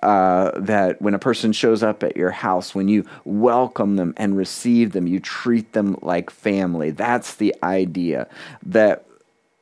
Uh, 0.00 0.52
that 0.60 1.02
when 1.02 1.12
a 1.12 1.18
person 1.18 1.52
shows 1.52 1.82
up 1.82 2.04
at 2.04 2.16
your 2.16 2.30
house, 2.30 2.72
when 2.72 2.86
you 2.86 3.04
welcome 3.24 3.96
them 3.96 4.14
and 4.16 4.36
receive 4.36 4.92
them, 4.92 5.08
you 5.08 5.18
treat 5.18 5.72
them 5.72 5.98
like 6.02 6.30
family. 6.30 6.92
That's 6.92 7.34
the 7.34 7.52
idea 7.64 8.28
that 8.62 9.04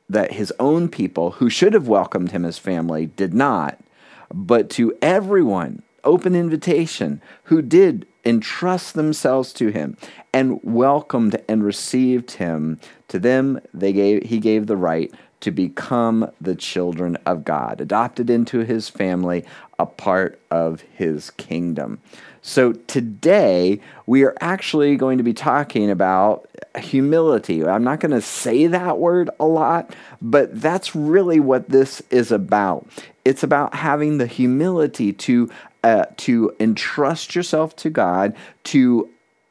that 0.09 0.31
his 0.31 0.53
own 0.59 0.87
people, 0.87 1.31
who 1.31 1.49
should 1.49 1.73
have 1.73 1.87
welcomed 1.87 2.31
him 2.31 2.45
as 2.45 2.57
family, 2.57 3.07
did 3.07 3.33
not. 3.33 3.79
But 4.33 4.69
to 4.71 4.95
everyone, 5.01 5.81
open 6.03 6.35
invitation, 6.35 7.21
who 7.45 7.61
did 7.61 8.05
entrust 8.27 8.93
themselves 8.93 9.53
to 9.53 9.69
him 9.69 9.95
and 10.33 10.59
welcomed 10.61 11.41
and 11.47 11.63
received 11.63 12.31
him. 12.31 12.79
To 13.07 13.19
them 13.19 13.61
they 13.73 13.93
gave 13.93 14.23
he 14.23 14.39
gave 14.39 14.67
the 14.67 14.77
right 14.77 15.11
to 15.39 15.51
become 15.51 16.29
the 16.41 16.55
children 16.55 17.15
of 17.25 17.45
God 17.45 17.79
adopted 17.79 18.29
into 18.29 18.59
his 18.59 18.89
family 18.89 19.45
a 19.79 19.85
part 19.85 20.41
of 20.49 20.81
his 20.81 21.29
kingdom. 21.31 21.99
So 22.41 22.73
today 22.73 23.79
we 24.05 24.23
are 24.23 24.35
actually 24.41 24.95
going 24.97 25.19
to 25.19 25.23
be 25.23 25.33
talking 25.33 25.89
about 25.89 26.49
humility. 26.77 27.63
I'm 27.63 27.83
not 27.83 27.99
going 27.99 28.11
to 28.11 28.21
say 28.21 28.67
that 28.67 28.97
word 28.97 29.29
a 29.39 29.45
lot 29.45 29.95
but 30.21 30.59
that's 30.59 30.95
really 30.95 31.39
what 31.39 31.69
this 31.69 32.01
is 32.09 32.31
about. 32.31 32.87
It's 33.23 33.43
about 33.43 33.75
having 33.75 34.17
the 34.17 34.25
humility 34.25 35.13
to 35.13 35.49
uh, 35.83 36.05
to 36.17 36.55
entrust 36.59 37.35
yourself 37.35 37.75
to 37.77 37.89
God, 37.89 38.35
to 38.65 39.09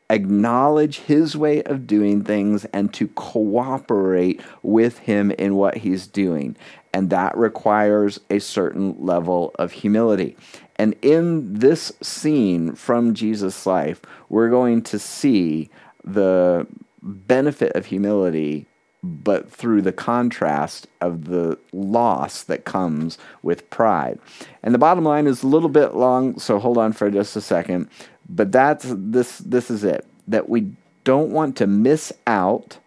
acknowledge 0.08 1.00
his 1.00 1.36
way 1.36 1.62
of 1.64 1.86
doing 1.86 2.22
things, 2.22 2.64
and 2.66 2.92
to 2.94 3.08
cooperate 3.08 4.40
with 4.62 4.98
him 4.98 5.30
in 5.32 5.56
what 5.56 5.78
he's 5.78 6.06
doing. 6.06 6.56
And 6.92 7.10
that 7.10 7.36
requires 7.36 8.20
a 8.30 8.38
certain 8.38 8.96
level 8.98 9.52
of 9.58 9.72
humility. 9.72 10.36
And 10.76 10.94
in 11.02 11.54
this 11.54 11.92
scene 12.02 12.74
from 12.74 13.14
Jesus' 13.14 13.66
life, 13.66 14.00
we're 14.28 14.50
going 14.50 14.82
to 14.82 14.98
see 14.98 15.70
the 16.04 16.66
benefit 17.02 17.72
of 17.74 17.86
humility 17.86 18.66
but 19.06 19.50
through 19.50 19.82
the 19.82 19.92
contrast 19.92 20.88
of 21.00 21.24
the 21.26 21.58
loss 21.72 22.42
that 22.42 22.64
comes 22.64 23.18
with 23.42 23.68
pride. 23.70 24.18
And 24.62 24.74
the 24.74 24.78
bottom 24.78 25.04
line 25.04 25.26
is 25.26 25.42
a 25.42 25.46
little 25.46 25.68
bit 25.68 25.94
long, 25.94 26.38
so 26.38 26.58
hold 26.58 26.78
on 26.78 26.92
for 26.92 27.10
just 27.10 27.36
a 27.36 27.40
second. 27.40 27.88
But 28.28 28.52
that's 28.52 28.86
this 28.88 29.38
this 29.38 29.70
is 29.70 29.84
it. 29.84 30.04
That 30.26 30.48
we 30.48 30.72
don't 31.04 31.30
want 31.30 31.56
to 31.58 31.66
miss 31.66 32.12
out 32.26 32.78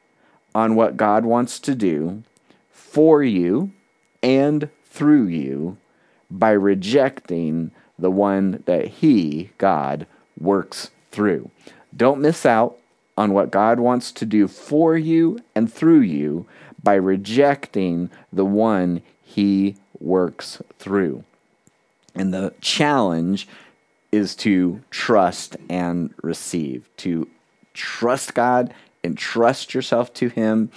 on 0.53 0.75
what 0.75 0.97
God 0.97 1.25
wants 1.25 1.59
to 1.61 1.75
do 1.75 2.23
for 2.69 3.23
you 3.23 3.71
and 4.21 4.69
through 4.85 5.27
you 5.27 5.77
by 6.29 6.51
rejecting 6.51 7.71
the 7.97 8.11
one 8.11 8.63
that 8.65 8.87
he, 8.87 9.51
God, 9.57 10.05
works 10.39 10.91
through. 11.11 11.49
Don't 11.95 12.21
miss 12.21 12.45
out 12.45 12.77
on 13.19 13.33
what 13.33 13.51
God 13.51 13.81
wants 13.81 14.13
to 14.13 14.25
do 14.25 14.47
for 14.47 14.97
you 14.97 15.41
and 15.53 15.71
through 15.71 15.99
you 15.99 16.47
by 16.81 16.93
rejecting 16.93 18.09
the 18.31 18.45
one 18.45 19.01
He 19.21 19.75
works 19.99 20.61
through. 20.79 21.25
And 22.15 22.33
the 22.33 22.53
challenge 22.61 23.45
is 24.09 24.37
to 24.37 24.81
trust 24.89 25.57
and 25.69 26.13
receive, 26.23 26.89
to 26.97 27.27
trust 27.73 28.33
God 28.33 28.73
and 29.03 29.17
trust 29.17 29.73
yourself 29.73 30.13
to 30.13 30.29
Him 30.29 30.71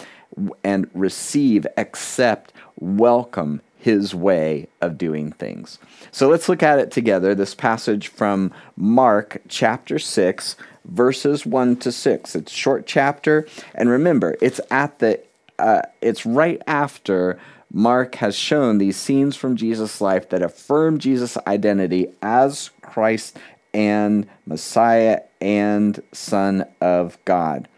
and 0.64 0.90
receive, 0.94 1.64
accept, 1.76 2.52
welcome 2.80 3.61
his 3.82 4.14
way 4.14 4.68
of 4.80 4.96
doing 4.96 5.32
things. 5.32 5.80
So 6.12 6.28
let's 6.28 6.49
look 6.49 6.62
at 6.62 6.78
it 6.78 6.92
together. 6.92 7.34
This 7.34 7.52
passage 7.52 8.06
from 8.06 8.52
Mark 8.76 9.42
chapter 9.49 9.99
6, 9.99 10.56
verses 10.84 11.46
1 11.46 11.76
to 11.76 11.92
6. 11.92 12.36
It's 12.36 12.52
short 12.52 12.86
chapter, 12.86 13.46
and 13.74 13.88
remember, 13.88 14.36
it's 14.40 14.60
at 14.70 14.98
the 14.98 15.20
uh, 15.58 15.82
it's 16.00 16.26
right 16.26 16.60
after 16.66 17.38
Mark 17.72 18.16
has 18.16 18.36
shown 18.36 18.78
these 18.78 18.96
scenes 18.96 19.36
from 19.36 19.56
Jesus' 19.56 20.00
life 20.00 20.28
that 20.28 20.42
affirm 20.42 20.98
Jesus' 20.98 21.38
identity 21.46 22.08
as 22.20 22.70
Christ 22.82 23.38
and 23.72 24.28
Messiah 24.44 25.20
and 25.40 26.02
Son 26.12 26.66
of 26.80 27.16
God. 27.24 27.68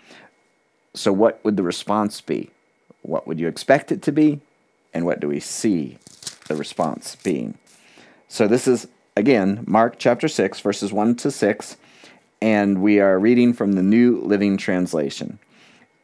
So, 0.95 1.13
what 1.13 1.45
would 1.45 1.57
the 1.57 1.63
response 1.63 2.21
be? 2.21 2.51
What 3.03 3.27
would 3.27 3.39
you 3.39 3.47
expect 3.47 3.93
it 3.93 4.03
to 4.03 4.13
be? 4.13 4.41
And 4.93 5.05
what 5.05 5.21
do 5.21 5.29
we 5.29 5.41
see 5.41 5.99
the 6.49 6.57
response 6.57 7.17
being? 7.17 7.59
So, 8.29 8.49
this 8.49 8.67
is 8.67 8.89
again 9.17 9.65
Mark 9.67 9.97
chapter 9.99 10.27
6, 10.27 10.59
verses 10.61 10.93
1 10.93 11.17
to 11.17 11.31
6 11.31 11.77
and 12.45 12.83
we 12.83 13.01
are 13.01 13.19
reading 13.19 13.55
from 13.55 13.73
the 13.73 13.83
New 13.83 14.21
Living 14.21 14.59
Translation. 14.59 15.39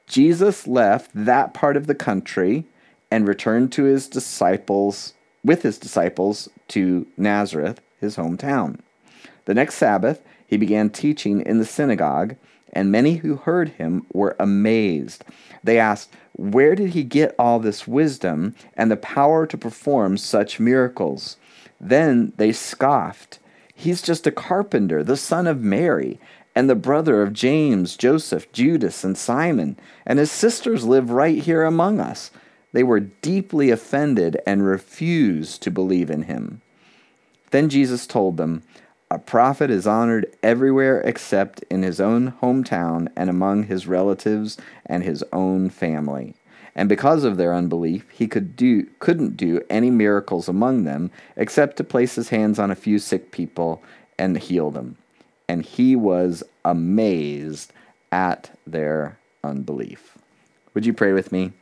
Jesus 0.07 0.67
left 0.67 1.11
that 1.15 1.53
part 1.53 1.77
of 1.77 1.87
the 1.87 1.95
country 1.95 2.65
and 3.11 3.29
returned 3.29 3.73
to 3.73 3.85
his 3.85 4.09
disciples 4.09 5.13
with 5.45 5.61
his 5.61 5.77
disciples 5.77 6.49
to 6.69 7.07
Nazareth, 7.19 7.83
his 8.01 8.17
hometown. 8.17 8.79
The 9.45 9.53
next 9.53 9.75
Sabbath, 9.75 10.23
he 10.47 10.57
began 10.57 10.89
teaching 10.89 11.43
in 11.43 11.59
the 11.59 11.67
synagogue, 11.67 12.37
and 12.73 12.91
many 12.91 13.17
who 13.17 13.37
heard 13.37 13.69
him 13.69 14.07
were 14.11 14.35
amazed. 14.41 15.27
They 15.63 15.79
asked, 15.79 16.11
Where 16.39 16.75
did 16.75 16.95
he 16.95 17.05
get 17.05 17.35
all 17.39 17.59
this 17.59 17.87
wisdom 17.87 18.55
and 18.79 18.91
the 18.91 18.97
power 18.97 19.47
to 19.47 19.59
perform 19.59 20.17
such 20.17 20.59
miracles? 20.59 21.37
Then 21.79 22.33
they 22.39 22.53
scoffed. 22.53 23.40
He's 23.81 24.03
just 24.03 24.27
a 24.27 24.31
carpenter, 24.31 25.03
the 25.03 25.17
son 25.17 25.47
of 25.47 25.63
Mary, 25.63 26.21
and 26.55 26.69
the 26.69 26.75
brother 26.75 27.23
of 27.23 27.33
James, 27.33 27.97
Joseph, 27.97 28.53
Judas, 28.53 29.05
and 29.05 29.17
Simon, 29.17 29.79
and 30.05 30.19
his 30.19 30.31
sisters 30.31 30.85
live 30.85 31.11
right 31.11 31.39
here 31.39 31.63
among 31.63 31.99
us. 31.99 32.31
They 32.75 32.83
were 32.83 33.01
deeply 33.01 33.71
offended 33.71 34.39
and 34.47 34.67
refused 34.67 35.63
to 35.63 35.71
believe 35.71 36.11
in 36.11 36.25
him. 36.25 36.61
Then 37.53 37.71
Jesus 37.71 38.07
told 38.07 38.37
them, 38.37 38.65
A 39.11 39.19
prophet 39.19 39.71
is 39.71 39.87
honored 39.87 40.27
everywhere 40.43 41.01
except 41.01 41.65
in 41.71 41.83
his 41.83 42.03
own 42.03 42.33
hometown 42.43 43.09
and 43.17 43.31
among 43.31 43.63
his 43.63 43.87
relatives 43.87 44.59
and 44.85 45.05
his 45.05 45.25
own 45.33 45.71
family. 45.71 46.35
And 46.75 46.89
because 46.89 47.25
of 47.25 47.37
their 47.37 47.55
unbelief, 47.55 48.09
he 48.11 48.27
could 48.27 48.57
do, 48.57 48.87
couldn't 48.99 49.37
do 49.37 49.61
any 49.69 49.91
miracles 49.91 50.49
among 50.49 50.85
them 50.85 51.11
except 51.37 51.77
to 51.77 51.85
place 51.85 52.15
his 52.15 52.29
hands 52.29 52.59
on 52.59 52.71
a 52.71 52.77
few 52.77 52.99
sick 52.99 53.33
people 53.33 53.83
and 54.19 54.39
heal 54.39 54.71
them. 54.71 54.97
And 55.49 55.63
he 55.63 55.97
was 55.97 56.43
amazed 56.65 57.73
at 58.13 58.57
their 58.67 59.19
unbelief. 59.43 60.17
Would 60.75 60.87
you 60.87 60.93
pray 60.93 61.13
with 61.13 61.33
me? 61.33 61.53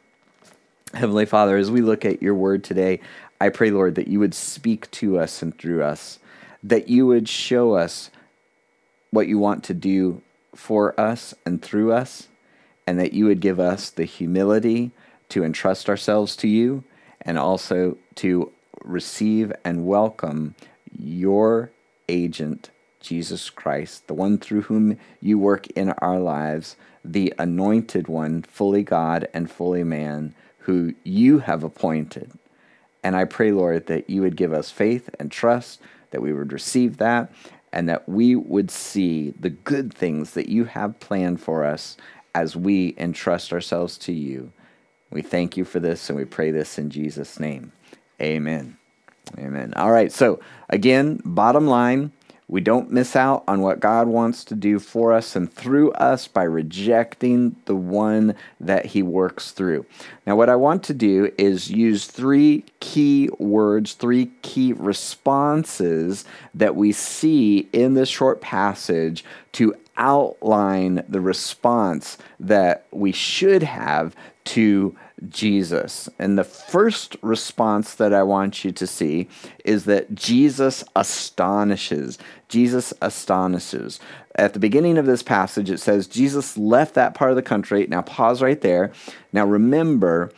Heavenly 0.94 1.26
Father, 1.26 1.56
as 1.56 1.70
we 1.70 1.80
look 1.80 2.04
at 2.04 2.22
your 2.22 2.34
word 2.34 2.64
today, 2.64 3.00
I 3.40 3.50
pray, 3.50 3.70
Lord, 3.70 3.94
that 3.94 4.08
you 4.08 4.18
would 4.20 4.34
speak 4.34 4.90
to 4.92 5.18
us 5.18 5.42
and 5.42 5.56
through 5.56 5.82
us, 5.82 6.18
that 6.62 6.88
you 6.88 7.06
would 7.06 7.28
show 7.28 7.74
us 7.74 8.10
what 9.10 9.28
you 9.28 9.38
want 9.38 9.64
to 9.64 9.74
do 9.74 10.22
for 10.54 10.98
us 10.98 11.34
and 11.46 11.62
through 11.62 11.92
us, 11.92 12.28
and 12.88 12.98
that 12.98 13.12
you 13.12 13.26
would 13.26 13.40
give 13.40 13.60
us 13.60 13.90
the 13.90 14.06
humility 14.06 14.90
to 15.28 15.44
entrust 15.44 15.90
ourselves 15.90 16.34
to 16.34 16.48
you 16.48 16.82
and 17.20 17.38
also 17.38 17.98
to 18.14 18.50
receive 18.82 19.52
and 19.62 19.84
welcome 19.84 20.54
your 20.98 21.70
agent, 22.08 22.70
Jesus 22.98 23.50
Christ, 23.50 24.06
the 24.06 24.14
one 24.14 24.38
through 24.38 24.62
whom 24.62 24.98
you 25.20 25.38
work 25.38 25.66
in 25.72 25.90
our 25.98 26.18
lives, 26.18 26.76
the 27.04 27.34
anointed 27.38 28.08
one, 28.08 28.40
fully 28.40 28.84
God 28.84 29.28
and 29.34 29.50
fully 29.50 29.84
man, 29.84 30.34
who 30.60 30.94
you 31.04 31.40
have 31.40 31.62
appointed. 31.62 32.32
And 33.04 33.14
I 33.14 33.26
pray, 33.26 33.52
Lord, 33.52 33.86
that 33.88 34.08
you 34.08 34.22
would 34.22 34.34
give 34.34 34.54
us 34.54 34.70
faith 34.70 35.10
and 35.20 35.30
trust, 35.30 35.82
that 36.10 36.22
we 36.22 36.32
would 36.32 36.54
receive 36.54 36.96
that, 36.96 37.30
and 37.70 37.86
that 37.90 38.08
we 38.08 38.34
would 38.34 38.70
see 38.70 39.34
the 39.38 39.50
good 39.50 39.92
things 39.92 40.30
that 40.30 40.48
you 40.48 40.64
have 40.64 41.00
planned 41.00 41.38
for 41.42 41.66
us 41.66 41.98
as 42.42 42.56
we 42.56 42.94
entrust 42.98 43.52
ourselves 43.52 43.98
to 43.98 44.12
you. 44.12 44.52
We 45.10 45.22
thank 45.22 45.56
you 45.56 45.64
for 45.64 45.80
this 45.80 46.08
and 46.08 46.18
we 46.18 46.24
pray 46.24 46.50
this 46.50 46.78
in 46.78 46.90
Jesus' 46.90 47.40
name. 47.40 47.72
Amen. 48.20 48.76
Amen. 49.38 49.74
All 49.74 49.90
right. 49.90 50.12
So, 50.12 50.40
again, 50.68 51.20
bottom 51.24 51.66
line, 51.66 52.12
we 52.48 52.62
don't 52.62 52.90
miss 52.90 53.14
out 53.14 53.44
on 53.46 53.60
what 53.60 53.78
God 53.78 54.08
wants 54.08 54.42
to 54.44 54.54
do 54.54 54.78
for 54.78 55.12
us 55.12 55.36
and 55.36 55.52
through 55.52 55.92
us 55.92 56.26
by 56.26 56.44
rejecting 56.44 57.54
the 57.66 57.76
one 57.76 58.34
that 58.58 58.86
He 58.86 59.02
works 59.02 59.50
through. 59.50 59.84
Now, 60.26 60.34
what 60.34 60.48
I 60.48 60.56
want 60.56 60.82
to 60.84 60.94
do 60.94 61.30
is 61.36 61.70
use 61.70 62.06
three 62.06 62.64
key 62.80 63.28
words, 63.38 63.92
three 63.92 64.30
key 64.40 64.72
responses 64.72 66.24
that 66.54 66.74
we 66.74 66.90
see 66.92 67.68
in 67.74 67.92
this 67.94 68.08
short 68.08 68.40
passage 68.40 69.24
to 69.52 69.74
outline 69.98 71.04
the 71.08 71.20
response 71.20 72.16
that 72.40 72.86
we 72.92 73.12
should 73.12 73.62
have 73.62 74.16
to 74.44 74.96
Jesus. 75.28 76.08
And 76.18 76.38
the 76.38 76.44
first 76.44 77.16
response 77.22 77.94
that 77.94 78.12
I 78.12 78.22
want 78.22 78.64
you 78.64 78.72
to 78.72 78.86
see 78.86 79.28
is 79.64 79.84
that 79.84 80.14
Jesus 80.14 80.84
astonishes. 80.94 82.18
Jesus 82.48 82.92
astonishes. 83.02 84.00
At 84.34 84.52
the 84.52 84.60
beginning 84.60 84.98
of 84.98 85.06
this 85.06 85.22
passage, 85.22 85.70
it 85.70 85.78
says 85.78 86.06
Jesus 86.06 86.56
left 86.56 86.94
that 86.94 87.14
part 87.14 87.30
of 87.30 87.36
the 87.36 87.42
country. 87.42 87.86
Now, 87.88 88.02
pause 88.02 88.40
right 88.40 88.60
there. 88.60 88.92
Now, 89.32 89.44
remember, 89.44 90.32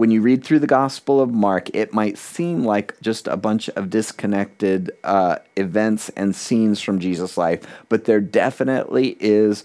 when 0.00 0.10
you 0.10 0.22
read 0.22 0.42
through 0.42 0.60
the 0.60 0.66
Gospel 0.66 1.20
of 1.20 1.30
Mark, 1.30 1.68
it 1.74 1.92
might 1.92 2.16
seem 2.16 2.64
like 2.64 2.98
just 3.02 3.28
a 3.28 3.36
bunch 3.36 3.68
of 3.68 3.90
disconnected 3.90 4.90
uh, 5.04 5.36
events 5.56 6.08
and 6.16 6.34
scenes 6.34 6.80
from 6.80 7.00
Jesus' 7.00 7.36
life, 7.36 7.66
but 7.90 8.06
there 8.06 8.18
definitely 8.18 9.18
is 9.20 9.62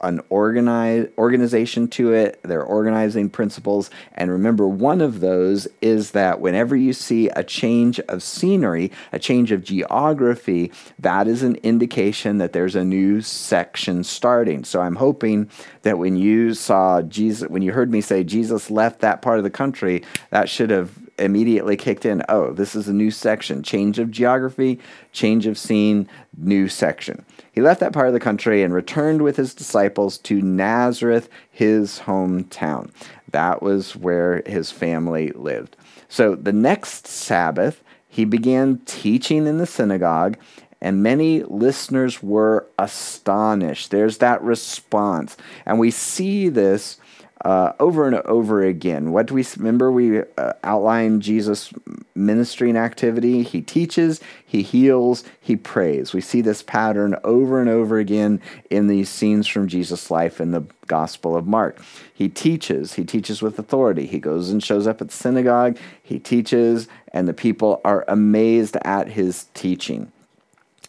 an 0.00 0.20
organize, 0.28 1.08
organization 1.18 1.88
to 1.88 2.12
it. 2.12 2.40
They're 2.42 2.62
organizing 2.62 3.30
principles. 3.30 3.90
And 4.12 4.30
remember, 4.30 4.66
one 4.66 5.00
of 5.00 5.20
those 5.20 5.68
is 5.80 6.12
that 6.12 6.40
whenever 6.40 6.76
you 6.76 6.92
see 6.92 7.28
a 7.30 7.44
change 7.44 8.00
of 8.00 8.22
scenery, 8.22 8.92
a 9.12 9.18
change 9.18 9.52
of 9.52 9.64
geography, 9.64 10.72
that 10.98 11.26
is 11.28 11.42
an 11.42 11.56
indication 11.56 12.38
that 12.38 12.52
there's 12.52 12.76
a 12.76 12.84
new 12.84 13.20
section 13.20 14.04
starting. 14.04 14.64
So 14.64 14.80
I'm 14.80 14.96
hoping 14.96 15.50
that 15.82 15.98
when 15.98 16.16
you 16.16 16.54
saw 16.54 17.02
Jesus, 17.02 17.48
when 17.48 17.62
you 17.62 17.72
heard 17.72 17.90
me 17.90 18.00
say 18.00 18.24
Jesus 18.24 18.70
left 18.70 19.00
that 19.00 19.22
part 19.22 19.38
of 19.38 19.44
the 19.44 19.50
country, 19.50 20.02
that 20.30 20.48
should 20.48 20.70
have 20.70 20.90
immediately 21.18 21.76
kicked 21.76 22.04
in. 22.04 22.22
Oh, 22.28 22.52
this 22.52 22.74
is 22.74 22.88
a 22.88 22.92
new 22.92 23.10
section. 23.10 23.62
Change 23.62 23.98
of 23.98 24.10
geography, 24.10 24.80
change 25.12 25.46
of 25.46 25.56
scene, 25.56 26.08
new 26.36 26.68
section. 26.68 27.24
He 27.54 27.60
left 27.60 27.78
that 27.80 27.92
part 27.92 28.08
of 28.08 28.12
the 28.12 28.20
country 28.20 28.64
and 28.64 28.74
returned 28.74 29.22
with 29.22 29.36
his 29.36 29.54
disciples 29.54 30.18
to 30.18 30.42
Nazareth, 30.42 31.28
his 31.48 32.00
hometown. 32.00 32.90
That 33.30 33.62
was 33.62 33.94
where 33.94 34.42
his 34.44 34.72
family 34.72 35.30
lived. 35.30 35.76
So 36.08 36.34
the 36.34 36.52
next 36.52 37.06
Sabbath, 37.06 37.80
he 38.08 38.24
began 38.24 38.78
teaching 38.86 39.46
in 39.46 39.58
the 39.58 39.66
synagogue, 39.66 40.36
and 40.80 41.02
many 41.02 41.44
listeners 41.44 42.20
were 42.20 42.66
astonished. 42.76 43.92
There's 43.92 44.18
that 44.18 44.42
response. 44.42 45.36
And 45.64 45.78
we 45.78 45.92
see 45.92 46.48
this 46.48 46.98
uh, 47.44 47.72
over 47.78 48.06
and 48.06 48.16
over 48.16 48.62
again. 48.62 49.12
What 49.12 49.26
do 49.26 49.34
we 49.34 49.44
remember? 49.56 49.92
We 49.92 50.20
uh, 50.20 50.54
outlined 50.64 51.22
Jesus' 51.22 51.72
ministry 52.14 52.70
and 52.70 52.78
activity. 52.78 53.42
He 53.42 53.60
teaches, 53.60 54.20
he 54.46 54.62
heals, 54.62 55.24
he 55.40 55.54
prays. 55.54 56.14
We 56.14 56.22
see 56.22 56.40
this 56.40 56.62
pattern 56.62 57.16
over 57.22 57.60
and 57.60 57.68
over 57.68 57.98
again 57.98 58.40
in 58.70 58.86
these 58.86 59.10
scenes 59.10 59.46
from 59.46 59.68
Jesus' 59.68 60.10
life 60.10 60.40
in 60.40 60.52
the 60.52 60.64
Gospel 60.86 61.36
of 61.36 61.46
Mark. 61.46 61.80
He 62.14 62.28
teaches, 62.28 62.94
he 62.94 63.04
teaches 63.04 63.42
with 63.42 63.58
authority. 63.58 64.06
He 64.06 64.18
goes 64.18 64.50
and 64.50 64.62
shows 64.62 64.86
up 64.86 65.02
at 65.02 65.08
the 65.08 65.14
synagogue, 65.14 65.76
he 66.02 66.18
teaches, 66.18 66.88
and 67.12 67.28
the 67.28 67.34
people 67.34 67.80
are 67.84 68.04
amazed 68.08 68.76
at 68.82 69.08
his 69.08 69.46
teaching. 69.52 70.10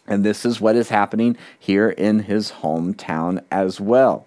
And 0.06 0.24
this 0.24 0.46
is 0.46 0.60
what 0.60 0.76
is 0.76 0.88
happening 0.88 1.36
here 1.58 1.90
in 1.90 2.20
his 2.20 2.52
hometown 2.52 3.44
as 3.50 3.80
well. 3.80 4.26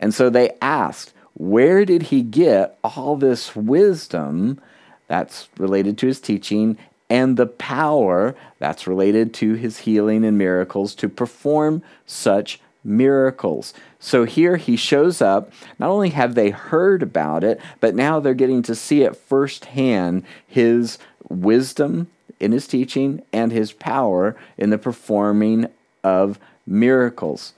And 0.00 0.14
so 0.14 0.30
they 0.30 0.56
asked, 0.62 1.12
where 1.38 1.84
did 1.84 2.02
he 2.02 2.22
get 2.22 2.76
all 2.82 3.16
this 3.16 3.54
wisdom 3.54 4.60
that's 5.06 5.48
related 5.56 5.96
to 5.98 6.08
his 6.08 6.20
teaching 6.20 6.76
and 7.08 7.36
the 7.36 7.46
power 7.46 8.34
that's 8.58 8.86
related 8.86 9.32
to 9.32 9.54
his 9.54 9.78
healing 9.78 10.24
and 10.24 10.36
miracles 10.36 10.94
to 10.96 11.08
perform 11.08 11.80
such 12.06 12.60
miracles? 12.82 13.72
So 14.00 14.24
here 14.24 14.56
he 14.56 14.76
shows 14.76 15.22
up. 15.22 15.52
Not 15.78 15.90
only 15.90 16.10
have 16.10 16.34
they 16.34 16.50
heard 16.50 17.04
about 17.04 17.44
it, 17.44 17.60
but 17.78 17.94
now 17.94 18.18
they're 18.18 18.34
getting 18.34 18.62
to 18.62 18.74
see 18.74 19.02
it 19.02 19.16
firsthand 19.16 20.24
his 20.46 20.98
wisdom 21.28 22.08
in 22.40 22.50
his 22.50 22.66
teaching 22.66 23.22
and 23.32 23.52
his 23.52 23.70
power 23.72 24.36
in 24.56 24.70
the 24.70 24.78
performing 24.78 25.66
of 26.02 26.38
miracles. 26.66 27.52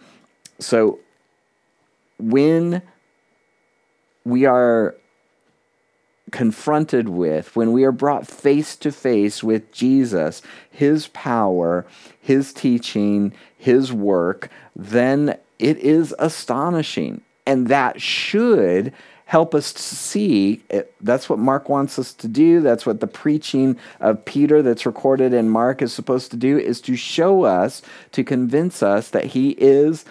So 0.58 0.98
when 2.18 2.82
we 4.24 4.44
are 4.44 4.94
confronted 6.30 7.08
with, 7.08 7.54
when 7.56 7.72
we 7.72 7.84
are 7.84 7.92
brought 7.92 8.26
face 8.26 8.76
to 8.76 8.92
face 8.92 9.42
with 9.42 9.72
Jesus, 9.72 10.42
his 10.70 11.08
power, 11.08 11.86
his 12.20 12.52
teaching, 12.52 13.32
his 13.56 13.92
work, 13.92 14.48
then 14.76 15.36
it 15.58 15.78
is 15.78 16.14
astonishing. 16.18 17.20
And 17.46 17.68
that 17.68 18.00
should 18.00 18.92
help 19.26 19.54
us 19.54 19.72
to 19.72 19.80
see 19.80 20.60
it, 20.70 20.92
that's 21.00 21.28
what 21.28 21.38
Mark 21.38 21.68
wants 21.68 22.00
us 22.00 22.12
to 22.14 22.26
do. 22.26 22.60
That's 22.60 22.84
what 22.84 22.98
the 22.98 23.06
preaching 23.06 23.76
of 24.00 24.24
Peter 24.24 24.60
that's 24.60 24.86
recorded 24.86 25.32
in 25.32 25.48
Mark 25.48 25.82
is 25.82 25.92
supposed 25.92 26.32
to 26.32 26.36
do 26.36 26.58
is 26.58 26.80
to 26.82 26.96
show 26.96 27.44
us, 27.44 27.80
to 28.12 28.24
convince 28.24 28.82
us 28.82 29.08
that 29.10 29.26
he 29.26 29.50
is 29.50 30.04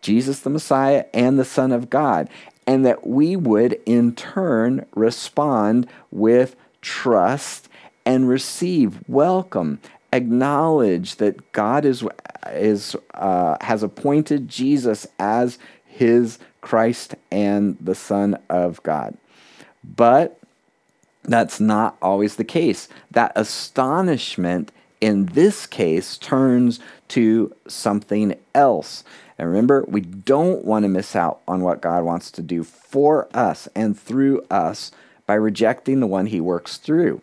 Jesus 0.00 0.40
the 0.40 0.50
Messiah 0.50 1.04
and 1.12 1.38
the 1.38 1.44
Son 1.44 1.70
of 1.70 1.90
God 1.90 2.30
and 2.66 2.84
that 2.84 3.06
we 3.06 3.36
would 3.36 3.80
in 3.86 4.14
turn 4.14 4.86
respond 4.94 5.86
with 6.10 6.56
trust 6.80 7.68
and 8.04 8.28
receive, 8.28 9.00
welcome, 9.08 9.80
acknowledge 10.12 11.16
that 11.16 11.52
God 11.52 11.84
is, 11.84 12.04
is, 12.52 12.96
uh, 13.14 13.56
has 13.60 13.82
appointed 13.82 14.48
Jesus 14.48 15.06
as 15.18 15.58
his 15.84 16.38
Christ 16.60 17.14
and 17.30 17.76
the 17.80 17.94
Son 17.94 18.38
of 18.48 18.82
God. 18.82 19.16
But 19.84 20.38
that's 21.24 21.60
not 21.60 21.96
always 22.00 22.36
the 22.36 22.44
case. 22.44 22.88
That 23.10 23.32
astonishment 23.36 24.72
in 25.00 25.26
this 25.26 25.66
case 25.66 26.16
turns 26.18 26.80
to 27.08 27.54
something 27.68 28.36
else. 28.54 29.04
And 29.38 29.48
remember, 29.48 29.84
we 29.86 30.00
don't 30.00 30.64
want 30.64 30.84
to 30.84 30.88
miss 30.88 31.14
out 31.14 31.40
on 31.46 31.60
what 31.60 31.82
God 31.82 32.04
wants 32.04 32.30
to 32.32 32.42
do 32.42 32.64
for 32.64 33.28
us 33.34 33.68
and 33.74 33.98
through 33.98 34.44
us 34.50 34.90
by 35.26 35.34
rejecting 35.34 36.00
the 36.00 36.06
one 36.06 36.26
he 36.26 36.40
works 36.40 36.78
through. 36.78 37.20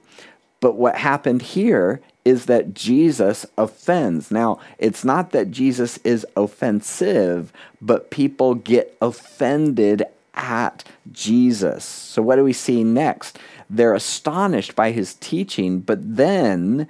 But 0.60 0.76
what 0.76 0.96
happened 0.96 1.42
here 1.42 2.02
is 2.24 2.46
that 2.46 2.74
Jesus 2.74 3.46
offends. 3.58 4.32
Now, 4.32 4.60
it's 4.78 5.04
not 5.04 5.32
that 5.32 5.52
Jesus 5.52 5.98
is 6.00 6.26
offensive, 6.38 7.52
but 7.82 8.12
people 8.12 8.56
get 8.56 8.96
offended 9.02 10.04
at 10.36 10.84
Jesus. 11.12 11.84
So, 11.84 12.22
what 12.22 12.38
do 12.38 12.44
we 12.44 12.54
see 12.54 12.84
next? 12.84 13.40
They're 13.70 13.94
astonished 13.94 14.76
by 14.76 14.92
his 14.92 15.16
teaching, 15.16 15.80
but 15.80 16.16
then 16.16 16.88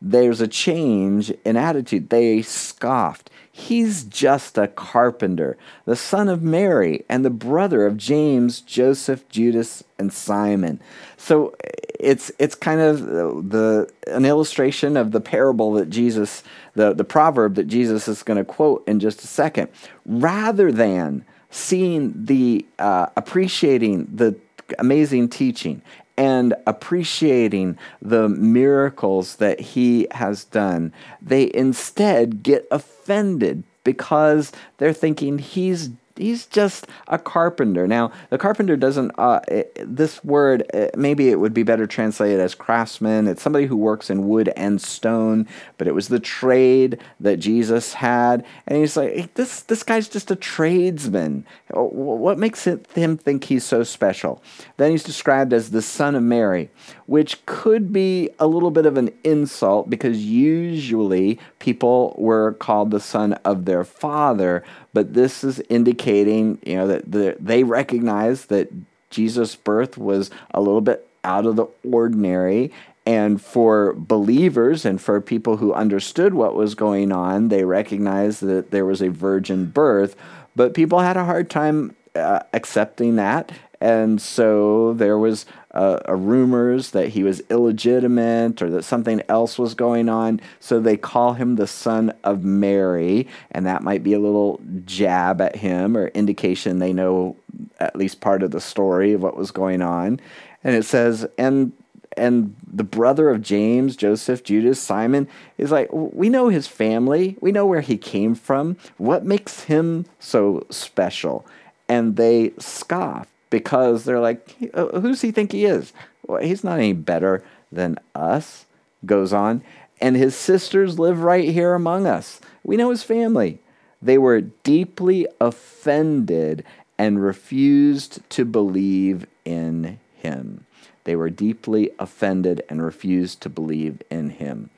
there's 0.00 0.40
a 0.40 0.48
change 0.48 1.30
in 1.44 1.56
attitude. 1.56 2.10
They 2.10 2.42
scoffed. 2.42 3.30
He's 3.58 4.04
just 4.04 4.58
a 4.58 4.68
carpenter, 4.68 5.56
the 5.86 5.96
son 5.96 6.28
of 6.28 6.42
Mary, 6.42 7.06
and 7.08 7.24
the 7.24 7.30
brother 7.30 7.86
of 7.86 7.96
James, 7.96 8.60
Joseph, 8.60 9.26
Judas, 9.30 9.82
and 9.98 10.12
Simon. 10.12 10.78
So 11.16 11.54
it's 11.98 12.30
it's 12.38 12.54
kind 12.54 12.82
of 12.82 13.48
the 13.48 13.90
an 14.08 14.26
illustration 14.26 14.98
of 14.98 15.12
the 15.12 15.22
parable 15.22 15.72
that 15.72 15.88
Jesus, 15.88 16.42
the, 16.74 16.92
the 16.92 17.02
proverb 17.02 17.54
that 17.54 17.66
Jesus 17.66 18.08
is 18.08 18.22
going 18.22 18.36
to 18.36 18.44
quote 18.44 18.86
in 18.86 19.00
just 19.00 19.24
a 19.24 19.26
second. 19.26 19.68
Rather 20.04 20.70
than 20.70 21.24
seeing 21.48 22.12
the 22.26 22.66
uh, 22.78 23.06
appreciating 23.16 24.06
the 24.14 24.36
amazing 24.78 25.30
teaching 25.30 25.80
and 26.16 26.54
appreciating 26.66 27.78
the 28.00 28.28
miracles 28.28 29.36
that 29.36 29.60
he 29.60 30.06
has 30.12 30.44
done. 30.44 30.92
They 31.20 31.50
instead 31.54 32.42
get 32.42 32.66
offended 32.70 33.64
because 33.84 34.52
they're 34.78 34.92
thinking 34.92 35.38
he's 35.38 35.90
he's 36.16 36.46
just 36.46 36.86
a 37.08 37.18
carpenter. 37.18 37.86
Now, 37.86 38.12
the 38.30 38.38
carpenter 38.38 38.76
doesn't, 38.76 39.12
uh, 39.18 39.40
it, 39.48 39.78
this 39.84 40.22
word, 40.24 40.64
uh, 40.74 40.88
maybe 40.96 41.30
it 41.30 41.40
would 41.40 41.54
be 41.54 41.62
better 41.62 41.86
translated 41.86 42.40
as 42.40 42.54
craftsman. 42.54 43.26
It's 43.28 43.42
somebody 43.42 43.66
who 43.66 43.76
works 43.76 44.10
in 44.10 44.28
wood 44.28 44.52
and 44.56 44.80
stone, 44.80 45.46
but 45.78 45.86
it 45.86 45.94
was 45.94 46.08
the 46.08 46.20
trade 46.20 46.98
that 47.20 47.38
Jesus 47.38 47.94
had. 47.94 48.44
And 48.66 48.78
he's 48.78 48.96
like, 48.96 49.12
hey, 49.12 49.28
this, 49.34 49.62
this 49.62 49.82
guy's 49.82 50.08
just 50.08 50.30
a 50.30 50.36
tradesman. 50.36 51.46
What 51.70 52.38
makes 52.38 52.66
it, 52.66 52.86
him 52.92 53.16
think 53.16 53.44
he's 53.44 53.64
so 53.64 53.82
special? 53.82 54.42
Then 54.76 54.90
he's 54.90 55.04
described 55.04 55.52
as 55.52 55.70
the 55.70 55.82
son 55.82 56.14
of 56.14 56.22
Mary, 56.22 56.70
which 57.06 57.44
could 57.46 57.92
be 57.92 58.30
a 58.38 58.46
little 58.46 58.70
bit 58.70 58.86
of 58.86 58.96
an 58.96 59.10
insult 59.24 59.90
because 59.90 60.24
usually 60.24 61.38
people 61.58 62.14
were 62.18 62.52
called 62.54 62.90
the 62.90 63.00
son 63.00 63.34
of 63.44 63.64
their 63.64 63.84
father 63.84 64.64
but 64.96 65.12
this 65.12 65.44
is 65.44 65.60
indicating, 65.68 66.58
you 66.64 66.74
know, 66.74 66.86
that 66.86 67.12
the, 67.12 67.36
they 67.38 67.64
recognize 67.64 68.46
that 68.46 68.72
Jesus' 69.10 69.54
birth 69.54 69.98
was 69.98 70.30
a 70.52 70.60
little 70.62 70.80
bit 70.80 71.06
out 71.22 71.44
of 71.44 71.56
the 71.56 71.66
ordinary. 71.84 72.72
And 73.04 73.38
for 73.38 73.92
believers 73.92 74.86
and 74.86 74.98
for 74.98 75.20
people 75.20 75.58
who 75.58 75.74
understood 75.74 76.32
what 76.32 76.54
was 76.54 76.74
going 76.74 77.12
on, 77.12 77.48
they 77.48 77.64
recognized 77.64 78.40
that 78.40 78.70
there 78.70 78.86
was 78.86 79.02
a 79.02 79.10
virgin 79.10 79.66
birth. 79.66 80.16
But 80.56 80.72
people 80.72 81.00
had 81.00 81.18
a 81.18 81.26
hard 81.26 81.50
time 81.50 81.94
uh, 82.14 82.40
accepting 82.54 83.16
that. 83.16 83.52
And 83.80 84.20
so 84.20 84.94
there 84.94 85.18
was 85.18 85.46
uh, 85.72 86.00
rumors 86.08 86.92
that 86.92 87.08
he 87.08 87.22
was 87.22 87.40
illegitimate 87.50 88.62
or 88.62 88.70
that 88.70 88.84
something 88.84 89.22
else 89.28 89.58
was 89.58 89.74
going 89.74 90.08
on. 90.08 90.40
So 90.58 90.80
they 90.80 90.96
call 90.96 91.34
him 91.34 91.56
the 91.56 91.66
son 91.66 92.14
of 92.24 92.42
Mary, 92.42 93.28
and 93.50 93.66
that 93.66 93.82
might 93.82 94.02
be 94.02 94.14
a 94.14 94.18
little 94.18 94.60
jab 94.86 95.40
at 95.40 95.56
him 95.56 95.96
or 95.96 96.08
indication 96.08 96.78
they 96.78 96.92
know 96.92 97.36
at 97.78 97.96
least 97.96 98.20
part 98.20 98.42
of 98.42 98.50
the 98.50 98.60
story 98.60 99.12
of 99.12 99.22
what 99.22 99.36
was 99.36 99.50
going 99.50 99.82
on. 99.82 100.20
And 100.64 100.74
it 100.74 100.84
says, 100.84 101.26
and 101.36 101.72
and 102.16 102.56
the 102.66 102.84
brother 102.84 103.28
of 103.28 103.42
James, 103.42 103.94
Joseph, 103.94 104.42
Judas, 104.42 104.80
Simon 104.80 105.28
is 105.58 105.70
like, 105.70 105.88
we 105.92 106.30
know 106.30 106.48
his 106.48 106.66
family. 106.66 107.36
We 107.42 107.52
know 107.52 107.66
where 107.66 107.82
he 107.82 107.98
came 107.98 108.34
from. 108.34 108.78
What 108.96 109.26
makes 109.26 109.64
him 109.64 110.06
so 110.18 110.66
special? 110.70 111.44
And 111.90 112.16
they 112.16 112.54
scoff 112.58 113.28
because 113.50 114.04
they're 114.04 114.20
like, 114.20 114.54
uh, 114.74 114.88
who 114.88 115.08
does 115.08 115.22
he 115.22 115.30
think 115.30 115.52
he 115.52 115.64
is? 115.64 115.92
Well, 116.26 116.42
he's 116.42 116.64
not 116.64 116.78
any 116.78 116.92
better 116.92 117.44
than 117.70 117.98
us. 118.14 118.66
Goes 119.04 119.32
on. 119.32 119.62
And 120.00 120.16
his 120.16 120.34
sisters 120.34 120.98
live 120.98 121.22
right 121.22 121.48
here 121.48 121.74
among 121.74 122.06
us. 122.06 122.40
We 122.64 122.76
know 122.76 122.90
his 122.90 123.02
family. 123.02 123.60
They 124.02 124.18
were 124.18 124.40
deeply 124.40 125.26
offended 125.40 126.64
and 126.98 127.22
refused 127.22 128.28
to 128.30 128.44
believe 128.44 129.26
in 129.44 129.98
him. 130.14 130.66
They 131.04 131.16
were 131.16 131.30
deeply 131.30 131.90
offended 131.98 132.62
and 132.68 132.82
refused 132.82 133.40
to 133.42 133.48
believe 133.48 134.02
in 134.10 134.30
him. 134.30 134.70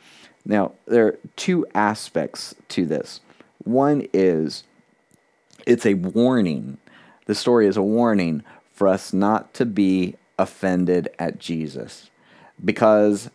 Now, 0.45 0.73
there 0.87 1.07
are 1.07 1.19
two 1.37 1.67
aspects 1.75 2.55
to 2.69 2.87
this. 2.87 3.21
One 3.65 4.07
is 4.13 4.65
it's 5.67 5.87
a 5.87 5.95
warning. 5.95 6.79
The 7.27 7.35
story 7.35 7.67
is 7.67 7.77
a 7.77 7.83
warning 7.83 8.43
for 8.79 8.87
us 8.87 9.13
not 9.13 9.53
to 9.55 9.67
be 9.67 10.15
offended 10.39 11.09
at 11.19 11.41
Jesus 11.41 12.11
because 12.65 13.29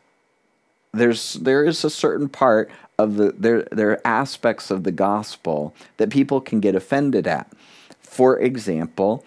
there's 0.94 1.34
there 1.34 1.66
is 1.66 1.84
a 1.84 1.90
certain 1.90 2.30
part 2.30 2.72
of 2.98 3.18
the 3.18 3.34
there 3.38 3.64
there 3.64 3.92
are 3.92 4.02
aspects 4.06 4.72
of 4.72 4.84
the 4.84 4.92
gospel 4.92 5.76
that 5.98 6.10
people 6.10 6.40
can 6.40 6.62
get 6.62 6.76
offended 6.76 7.28
at. 7.28 7.52
For 8.00 8.40
example, 8.40 9.26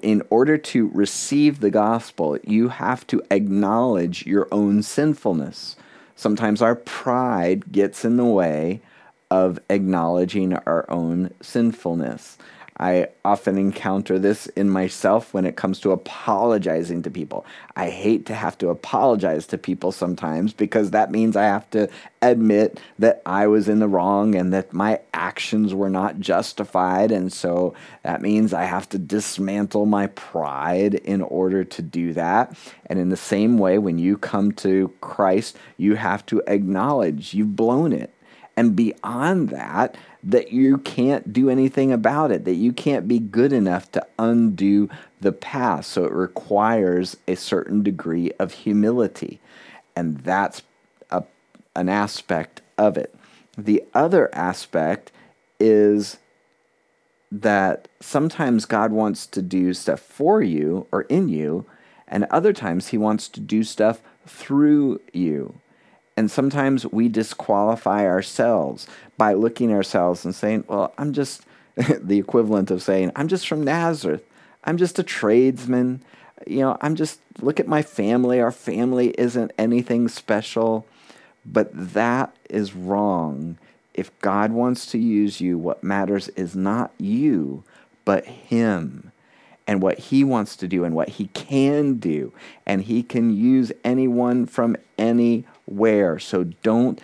in 0.00 0.22
order 0.30 0.56
to 0.58 0.90
receive 0.94 1.58
the 1.58 1.70
gospel, 1.70 2.38
you 2.44 2.68
have 2.68 3.04
to 3.08 3.20
acknowledge 3.28 4.26
your 4.26 4.46
own 4.52 4.84
sinfulness. 4.84 5.74
Sometimes 6.14 6.62
our 6.62 6.76
pride 6.76 7.72
gets 7.72 8.04
in 8.04 8.16
the 8.16 8.24
way 8.24 8.80
of 9.28 9.58
acknowledging 9.68 10.54
our 10.54 10.88
own 10.88 11.34
sinfulness. 11.40 12.38
I 12.80 13.08
often 13.24 13.58
encounter 13.58 14.18
this 14.18 14.46
in 14.48 14.70
myself 14.70 15.34
when 15.34 15.44
it 15.44 15.56
comes 15.56 15.80
to 15.80 15.90
apologizing 15.90 17.02
to 17.02 17.10
people. 17.10 17.44
I 17.74 17.90
hate 17.90 18.26
to 18.26 18.34
have 18.34 18.56
to 18.58 18.68
apologize 18.68 19.46
to 19.48 19.58
people 19.58 19.90
sometimes 19.90 20.52
because 20.52 20.92
that 20.92 21.10
means 21.10 21.36
I 21.36 21.44
have 21.44 21.68
to 21.70 21.88
admit 22.22 22.80
that 22.98 23.20
I 23.26 23.48
was 23.48 23.68
in 23.68 23.80
the 23.80 23.88
wrong 23.88 24.34
and 24.34 24.52
that 24.52 24.72
my 24.72 25.00
actions 25.12 25.74
were 25.74 25.90
not 25.90 26.20
justified. 26.20 27.10
And 27.10 27.32
so 27.32 27.74
that 28.04 28.22
means 28.22 28.54
I 28.54 28.64
have 28.64 28.88
to 28.90 28.98
dismantle 28.98 29.86
my 29.86 30.06
pride 30.08 30.94
in 30.94 31.20
order 31.22 31.64
to 31.64 31.82
do 31.82 32.12
that. 32.12 32.56
And 32.86 32.98
in 33.00 33.08
the 33.08 33.16
same 33.16 33.58
way, 33.58 33.78
when 33.78 33.98
you 33.98 34.16
come 34.16 34.52
to 34.52 34.92
Christ, 35.00 35.56
you 35.76 35.96
have 35.96 36.24
to 36.26 36.42
acknowledge 36.46 37.34
you've 37.34 37.56
blown 37.56 37.92
it. 37.92 38.14
And 38.56 38.74
beyond 38.74 39.50
that, 39.50 39.96
that 40.22 40.52
you 40.52 40.78
can't 40.78 41.32
do 41.32 41.48
anything 41.48 41.92
about 41.92 42.30
it, 42.30 42.44
that 42.44 42.54
you 42.54 42.72
can't 42.72 43.06
be 43.06 43.18
good 43.18 43.52
enough 43.52 43.90
to 43.92 44.06
undo 44.18 44.88
the 45.20 45.32
past. 45.32 45.90
So 45.90 46.04
it 46.04 46.12
requires 46.12 47.16
a 47.26 47.36
certain 47.36 47.82
degree 47.82 48.32
of 48.38 48.52
humility. 48.52 49.40
And 49.94 50.18
that's 50.18 50.62
a, 51.10 51.24
an 51.76 51.88
aspect 51.88 52.60
of 52.76 52.96
it. 52.96 53.14
The 53.56 53.84
other 53.94 54.32
aspect 54.34 55.12
is 55.60 56.18
that 57.30 57.88
sometimes 58.00 58.64
God 58.64 58.92
wants 58.92 59.26
to 59.26 59.42
do 59.42 59.74
stuff 59.74 60.00
for 60.00 60.42
you 60.42 60.86
or 60.90 61.02
in 61.02 61.28
you, 61.28 61.66
and 62.06 62.24
other 62.24 62.52
times 62.52 62.88
He 62.88 62.98
wants 62.98 63.28
to 63.30 63.40
do 63.40 63.62
stuff 63.62 64.00
through 64.26 65.00
you. 65.12 65.60
And 66.18 66.32
sometimes 66.32 66.84
we 66.84 67.08
disqualify 67.08 68.04
ourselves 68.04 68.88
by 69.16 69.34
looking 69.34 69.72
ourselves 69.72 70.24
and 70.24 70.34
saying, 70.34 70.64
well, 70.66 70.92
I'm 70.98 71.12
just 71.12 71.42
the 71.76 72.18
equivalent 72.18 72.72
of 72.72 72.82
saying, 72.82 73.12
I'm 73.14 73.28
just 73.28 73.46
from 73.46 73.62
Nazareth. 73.62 74.24
I'm 74.64 74.78
just 74.78 74.98
a 74.98 75.04
tradesman. 75.04 76.02
You 76.44 76.58
know, 76.58 76.78
I'm 76.80 76.96
just, 76.96 77.20
look 77.40 77.60
at 77.60 77.68
my 77.68 77.82
family. 77.82 78.40
Our 78.40 78.50
family 78.50 79.10
isn't 79.10 79.52
anything 79.56 80.08
special. 80.08 80.86
But 81.46 81.70
that 81.72 82.34
is 82.50 82.74
wrong. 82.74 83.56
If 83.94 84.10
God 84.18 84.50
wants 84.50 84.86
to 84.86 84.98
use 84.98 85.40
you, 85.40 85.56
what 85.56 85.84
matters 85.84 86.30
is 86.30 86.56
not 86.56 86.90
you, 86.98 87.62
but 88.04 88.26
Him 88.26 89.12
and 89.68 89.82
what 89.82 89.98
he 89.98 90.24
wants 90.24 90.56
to 90.56 90.66
do 90.66 90.82
and 90.82 90.94
what 90.94 91.10
he 91.10 91.26
can 91.26 91.98
do. 91.98 92.32
And 92.64 92.82
he 92.82 93.02
can 93.02 93.36
use 93.36 93.70
anyone 93.84 94.46
from 94.46 94.78
anywhere. 95.68 96.18
So 96.18 96.44
don't 96.62 97.00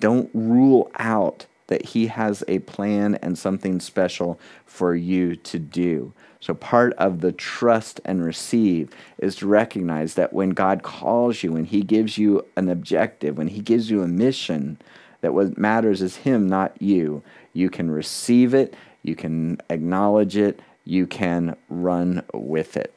don't 0.00 0.30
rule 0.34 0.90
out 0.98 1.46
that 1.68 1.84
he 1.84 2.06
has 2.06 2.44
a 2.46 2.60
plan 2.60 3.16
and 3.16 3.36
something 3.36 3.80
special 3.80 4.38
for 4.66 4.94
you 4.94 5.34
to 5.36 5.58
do. 5.58 6.12
So, 6.38 6.54
part 6.54 6.92
of 6.92 7.22
the 7.22 7.32
trust 7.32 8.00
and 8.04 8.24
receive 8.24 8.90
is 9.18 9.34
to 9.36 9.48
recognize 9.48 10.14
that 10.14 10.32
when 10.32 10.50
God 10.50 10.84
calls 10.84 11.42
you, 11.42 11.52
when 11.52 11.64
He 11.64 11.82
gives 11.82 12.18
you 12.18 12.44
an 12.56 12.68
objective, 12.68 13.36
when 13.36 13.48
He 13.48 13.60
gives 13.60 13.90
you 13.90 14.02
a 14.02 14.06
mission, 14.06 14.78
that 15.22 15.34
what 15.34 15.58
matters 15.58 16.02
is 16.02 16.16
Him, 16.16 16.46
not 16.46 16.80
you. 16.80 17.22
You 17.52 17.68
can 17.68 17.90
receive 17.90 18.54
it, 18.54 18.74
you 19.02 19.16
can 19.16 19.58
acknowledge 19.70 20.36
it, 20.36 20.60
you 20.84 21.06
can 21.06 21.56
run 21.68 22.22
with 22.32 22.76
it. 22.76 22.92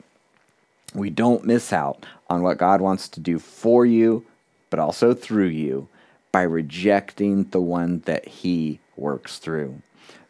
We 0.94 1.10
don't 1.10 1.46
miss 1.46 1.74
out 1.74 2.06
on 2.30 2.44
what 2.44 2.60
God 2.60 2.82
wants 2.82 3.08
to 3.10 3.20
do 3.20 3.40
for 3.40 3.84
you, 3.84 4.26
but 4.69 4.79
also 4.79 5.13
through 5.13 5.47
you 5.47 5.88
by 6.32 6.43
rejecting 6.43 7.45
the 7.45 7.62
one 7.62 7.99
that 8.05 8.27
He 8.27 8.79
works 8.95 9.39
through. 9.39 9.82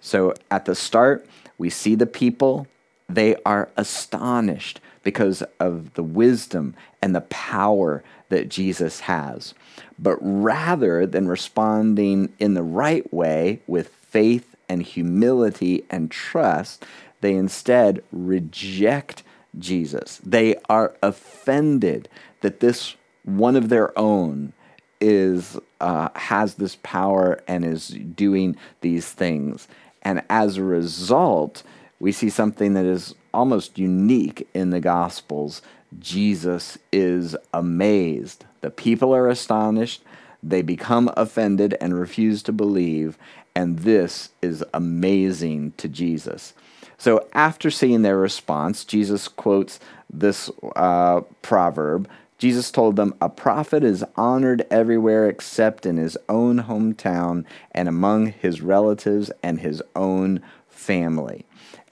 So 0.01 0.33
at 0.49 0.65
the 0.65 0.75
start, 0.75 1.27
we 1.57 1.69
see 1.69 1.95
the 1.95 2.05
people, 2.05 2.67
they 3.07 3.35
are 3.45 3.69
astonished. 3.75 4.79
because 5.01 5.41
of 5.59 5.93
the 5.93 6.03
wisdom 6.03 6.75
and 7.01 7.15
the 7.15 7.21
power 7.21 8.03
that 8.27 8.49
Jesus 8.49 8.99
has. 9.01 9.53
But 9.97 10.17
rather 10.21 11.05
than 11.05 11.27
responding 11.27 12.33
in 12.37 12.53
the 12.53 12.63
right 12.63 13.11
way 13.13 13.61
with 13.65 13.87
faith 13.87 14.55
and 14.67 14.83
humility 14.83 15.83
and 15.89 16.11
trust, 16.11 16.85
they 17.21 17.33
instead 17.33 18.03
reject 18.11 19.23
Jesus. 19.57 20.19
They 20.23 20.55
are 20.69 20.93
offended 21.01 22.07
that 22.41 22.59
this 22.59 22.95
one 23.23 23.55
of 23.55 23.69
their 23.69 23.97
own 23.97 24.53
is 25.01 25.57
uh, 25.79 26.09
has 26.15 26.55
this 26.55 26.77
power 26.83 27.41
and 27.47 27.63
is 27.63 27.87
doing 27.87 28.55
these 28.81 29.11
things. 29.11 29.67
And 30.01 30.23
as 30.29 30.57
a 30.57 30.63
result, 30.63 31.63
we 31.99 32.11
see 32.11 32.29
something 32.29 32.73
that 32.73 32.85
is 32.85 33.15
almost 33.33 33.77
unique 33.77 34.47
in 34.53 34.69
the 34.69 34.79
Gospels. 34.79 35.61
Jesus 35.99 36.77
is 36.91 37.35
amazed. 37.53 38.45
The 38.61 38.69
people 38.69 39.13
are 39.13 39.27
astonished. 39.27 40.03
They 40.41 40.61
become 40.61 41.11
offended 41.17 41.75
and 41.81 41.99
refuse 41.99 42.43
to 42.43 42.51
believe. 42.51 43.17
And 43.55 43.79
this 43.79 44.29
is 44.41 44.63
amazing 44.73 45.73
to 45.77 45.87
Jesus. 45.87 46.53
So, 46.97 47.27
after 47.33 47.71
seeing 47.71 48.01
their 48.01 48.17
response, 48.17 48.83
Jesus 48.83 49.27
quotes 49.27 49.79
this 50.09 50.49
uh, 50.75 51.21
proverb. 51.41 52.09
Jesus 52.39 52.71
told 52.71 52.95
them, 52.95 53.13
A 53.21 53.29
prophet 53.29 53.83
is 53.83 54.03
honored 54.15 54.65
everywhere 54.71 55.27
except 55.27 55.85
in 55.85 55.97
his 55.97 56.17
own 56.29 56.63
hometown 56.63 57.43
and 57.71 57.87
among 57.87 58.27
his 58.27 58.61
relatives 58.61 59.29
and 59.43 59.59
his 59.59 59.83
own 59.95 60.41
family. 60.69 61.45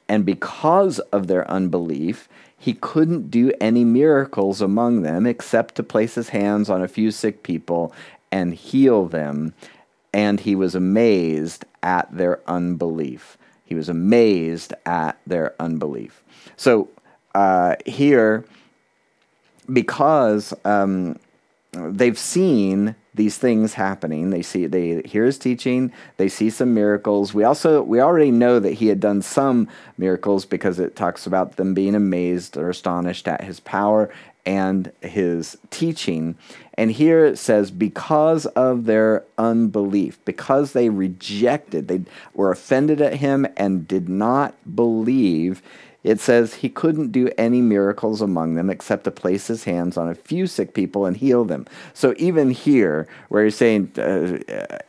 And 0.08 0.26
because 0.26 1.00
of 1.00 1.28
their 1.28 1.50
unbelief, 1.52 2.30
he 2.58 2.74
couldn't 2.74 3.30
do 3.30 3.52
any 3.60 3.84
miracles 3.84 4.62
among 4.62 5.02
them 5.02 5.26
except 5.26 5.76
to 5.76 5.84
place 5.84 6.16
his 6.16 6.30
hands 6.30 6.70
on 6.70 6.82
a 6.82 6.88
few 6.88 7.12
sick 7.12 7.44
people 7.44 7.94
and 8.32 8.54
heal 8.54 9.06
them. 9.06 9.54
And 10.14 10.40
he 10.40 10.56
was 10.56 10.76
amazed 10.76 11.66
at 11.84 12.16
their 12.16 12.40
unbelief. 12.50 13.38
He 13.66 13.76
was 13.76 13.90
amazed 13.90 14.74
at 14.86 15.20
their 15.28 15.54
unbelief. 15.60 16.24
So 16.56 16.88
uh, 17.36 17.76
here, 17.86 18.46
because 19.72 20.54
um, 20.66 21.20
they've 21.72 22.18
seen 22.18 22.96
these 23.14 23.38
things 23.38 23.74
happening. 23.74 24.30
They 24.30 24.42
see 24.42 24.68
they 24.68 25.02
hear 25.02 25.26
his 25.26 25.38
teaching, 25.38 25.92
they 26.18 26.30
see 26.30 26.50
some 26.50 26.74
miracles. 26.74 27.34
We 27.34 27.44
also 27.44 27.82
we 27.82 28.00
already 28.00 28.32
know 28.32 28.60
that 28.60 28.74
he 28.74 28.88
had 28.88 29.00
done 29.00 29.22
some 29.22 29.68
miracles 29.98 30.46
because 30.46 30.80
it 30.80 30.96
talks 30.96 31.26
about 31.26 31.58
them 31.58 31.74
being 31.74 31.96
amazed 31.96 32.58
or 32.58 32.70
astonished 32.70 33.28
at 33.28 33.44
his 33.44 33.60
power 33.60 34.10
and 34.48 34.94
his 35.02 35.58
teaching. 35.72 36.38
And 36.76 36.92
here 36.92 37.26
it 37.26 37.38
says, 37.38 37.70
because 37.70 38.46
of 38.46 38.86
their 38.86 39.26
unbelief, 39.38 40.24
because 40.24 40.72
they 40.72 40.90
rejected, 40.90 41.90
they 41.90 42.04
were 42.34 42.52
offended 42.52 43.02
at 43.02 43.16
him 43.16 43.46
and 43.58 43.86
did 43.88 44.08
not 44.08 44.56
believe, 44.74 45.62
it 46.08 46.22
says 46.22 46.54
he 46.54 46.70
couldn't 46.70 47.12
do 47.12 47.30
any 47.38 47.60
miracles 47.60 48.22
among 48.22 48.56
them 48.56 48.70
except 48.70 49.04
to 49.04 49.12
place 49.12 49.48
his 49.48 49.66
hands 49.66 49.98
on 49.98 50.08
a 50.08 50.16
few 50.16 50.48
sick 50.48 50.74
people 50.74 51.06
and 51.06 51.18
heal 51.18 51.44
them. 51.44 51.68
So 51.94 52.14
even 52.18 52.50
here, 52.50 53.10
where 53.28 53.44
he's 53.44 53.58
saying 53.58 53.92
uh, 53.98 54.38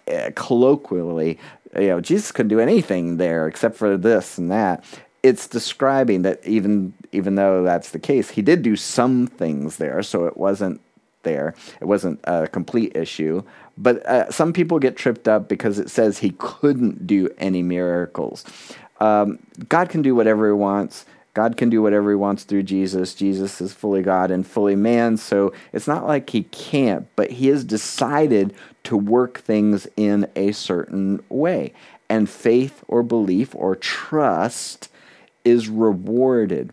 uh, 0.08 0.30
colloquially, 0.36 1.40
you 1.74 1.88
know, 1.88 2.00
Jesus 2.00 2.30
couldn't 2.30 2.50
do 2.50 2.60
anything 2.60 3.16
there 3.16 3.48
except 3.48 3.76
for 3.76 3.96
this 3.96 4.38
and 4.38 4.48
that. 4.52 4.84
It's 5.24 5.48
describing 5.48 6.22
that 6.22 6.46
even 6.46 6.94
even 7.10 7.34
though 7.34 7.64
that's 7.64 7.90
the 7.90 7.98
case, 7.98 8.30
he 8.30 8.42
did 8.42 8.62
do 8.62 8.76
some 8.76 9.26
things 9.26 9.78
there, 9.78 10.04
so 10.04 10.26
it 10.26 10.36
wasn't 10.36 10.80
there. 11.24 11.56
It 11.80 11.86
wasn't 11.86 12.20
a 12.24 12.46
complete 12.46 12.96
issue. 12.96 13.42
But 13.76 14.06
uh, 14.06 14.30
some 14.30 14.52
people 14.52 14.78
get 14.78 14.96
tripped 14.96 15.26
up 15.26 15.48
because 15.48 15.80
it 15.80 15.90
says 15.90 16.18
he 16.18 16.34
couldn't 16.38 17.06
do 17.08 17.28
any 17.38 17.62
miracles. 17.62 18.44
Um, 19.00 19.38
God 19.68 19.88
can 19.88 20.02
do 20.02 20.14
whatever 20.14 20.46
He 20.48 20.52
wants. 20.52 21.06
God 21.34 21.56
can 21.56 21.70
do 21.70 21.82
whatever 21.82 22.10
He 22.10 22.16
wants 22.16 22.44
through 22.44 22.64
Jesus. 22.64 23.14
Jesus 23.14 23.60
is 23.60 23.72
fully 23.72 24.02
God 24.02 24.30
and 24.30 24.46
fully 24.46 24.74
man, 24.74 25.16
so 25.16 25.52
it's 25.72 25.86
not 25.86 26.06
like 26.06 26.30
He 26.30 26.44
can't, 26.44 27.06
but 27.14 27.30
He 27.30 27.48
has 27.48 27.64
decided 27.64 28.54
to 28.84 28.96
work 28.96 29.38
things 29.38 29.86
in 29.96 30.28
a 30.34 30.52
certain 30.52 31.22
way. 31.28 31.72
And 32.08 32.28
faith 32.28 32.82
or 32.88 33.02
belief 33.02 33.54
or 33.54 33.76
trust 33.76 34.88
is 35.44 35.68
rewarded. 35.68 36.72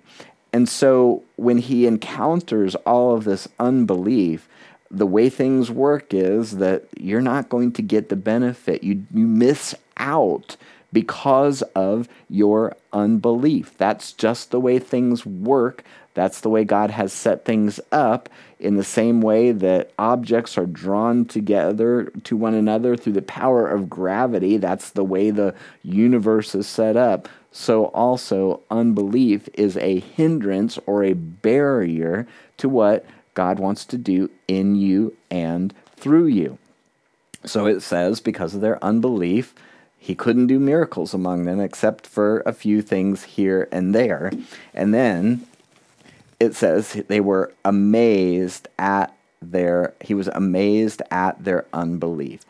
And 0.53 0.67
so 0.67 1.23
when 1.35 1.57
He 1.57 1.85
encounters 1.85 2.75
all 2.75 3.13
of 3.13 3.25
this 3.25 3.47
unbelief, 3.59 4.47
the 4.89 5.05
way 5.05 5.29
things 5.29 5.69
work 5.69 6.13
is 6.13 6.57
that 6.57 6.85
you're 6.97 7.21
not 7.21 7.49
going 7.49 7.71
to 7.73 7.81
get 7.81 8.09
the 8.09 8.15
benefit. 8.15 8.83
You, 8.83 9.05
you 9.13 9.27
miss 9.27 9.75
out 9.97 10.55
because 10.95 11.61
of 11.75 12.07
your 12.29 12.73
unbelief. 12.93 13.77
That's 13.77 14.13
just 14.13 14.51
the 14.51 14.61
way 14.61 14.79
things 14.79 15.25
work. 15.25 15.83
That's 16.13 16.39
the 16.39 16.49
way 16.49 16.63
God 16.63 16.89
has 16.89 17.11
set 17.11 17.43
things 17.43 17.81
up 17.91 18.29
in 18.61 18.77
the 18.77 18.83
same 18.85 19.19
way 19.19 19.51
that 19.51 19.91
objects 19.99 20.57
are 20.57 20.65
drawn 20.65 21.25
together 21.25 22.05
to 22.23 22.37
one 22.37 22.53
another 22.53 22.95
through 22.95 23.11
the 23.11 23.21
power 23.21 23.67
of 23.67 23.89
gravity. 23.89 24.55
That's 24.55 24.91
the 24.91 25.03
way 25.03 25.31
the 25.31 25.53
universe 25.83 26.55
is 26.55 26.65
set 26.65 26.95
up. 26.95 27.27
So, 27.51 27.87
also, 27.87 28.61
unbelief 28.71 29.49
is 29.53 29.75
a 29.75 29.99
hindrance 29.99 30.79
or 30.85 31.03
a 31.03 31.11
barrier 31.11 32.25
to 32.55 32.69
what 32.69 33.05
God 33.33 33.59
wants 33.59 33.83
to 33.87 33.97
do 33.97 34.29
in 34.47 34.75
you 34.75 35.13
and 35.29 35.73
through 35.97 36.27
you. 36.27 36.57
So 37.43 37.65
it 37.65 37.81
says, 37.81 38.21
because 38.21 38.55
of 38.55 38.61
their 38.61 38.83
unbelief, 38.83 39.53
he 40.05 40.13
couldn't 40.13 40.45
do 40.45 40.59
miracles 40.59 41.15
among 41.15 41.45
them 41.45 41.59
except 41.59 42.05
for 42.05 42.43
a 42.45 42.53
few 42.53 42.83
things 42.83 43.23
here 43.23 43.67
and 43.71 43.95
there. 43.95 44.31
And 44.71 44.93
then 44.93 45.47
it 46.39 46.53
says 46.53 46.93
they 47.07 47.19
were 47.19 47.51
amazed 47.65 48.67
at 48.77 49.17
their, 49.41 49.95
he 50.01 50.13
was 50.13 50.27
amazed 50.27 51.01
at 51.09 51.43
their 51.43 51.65
unbelief. 51.73 52.41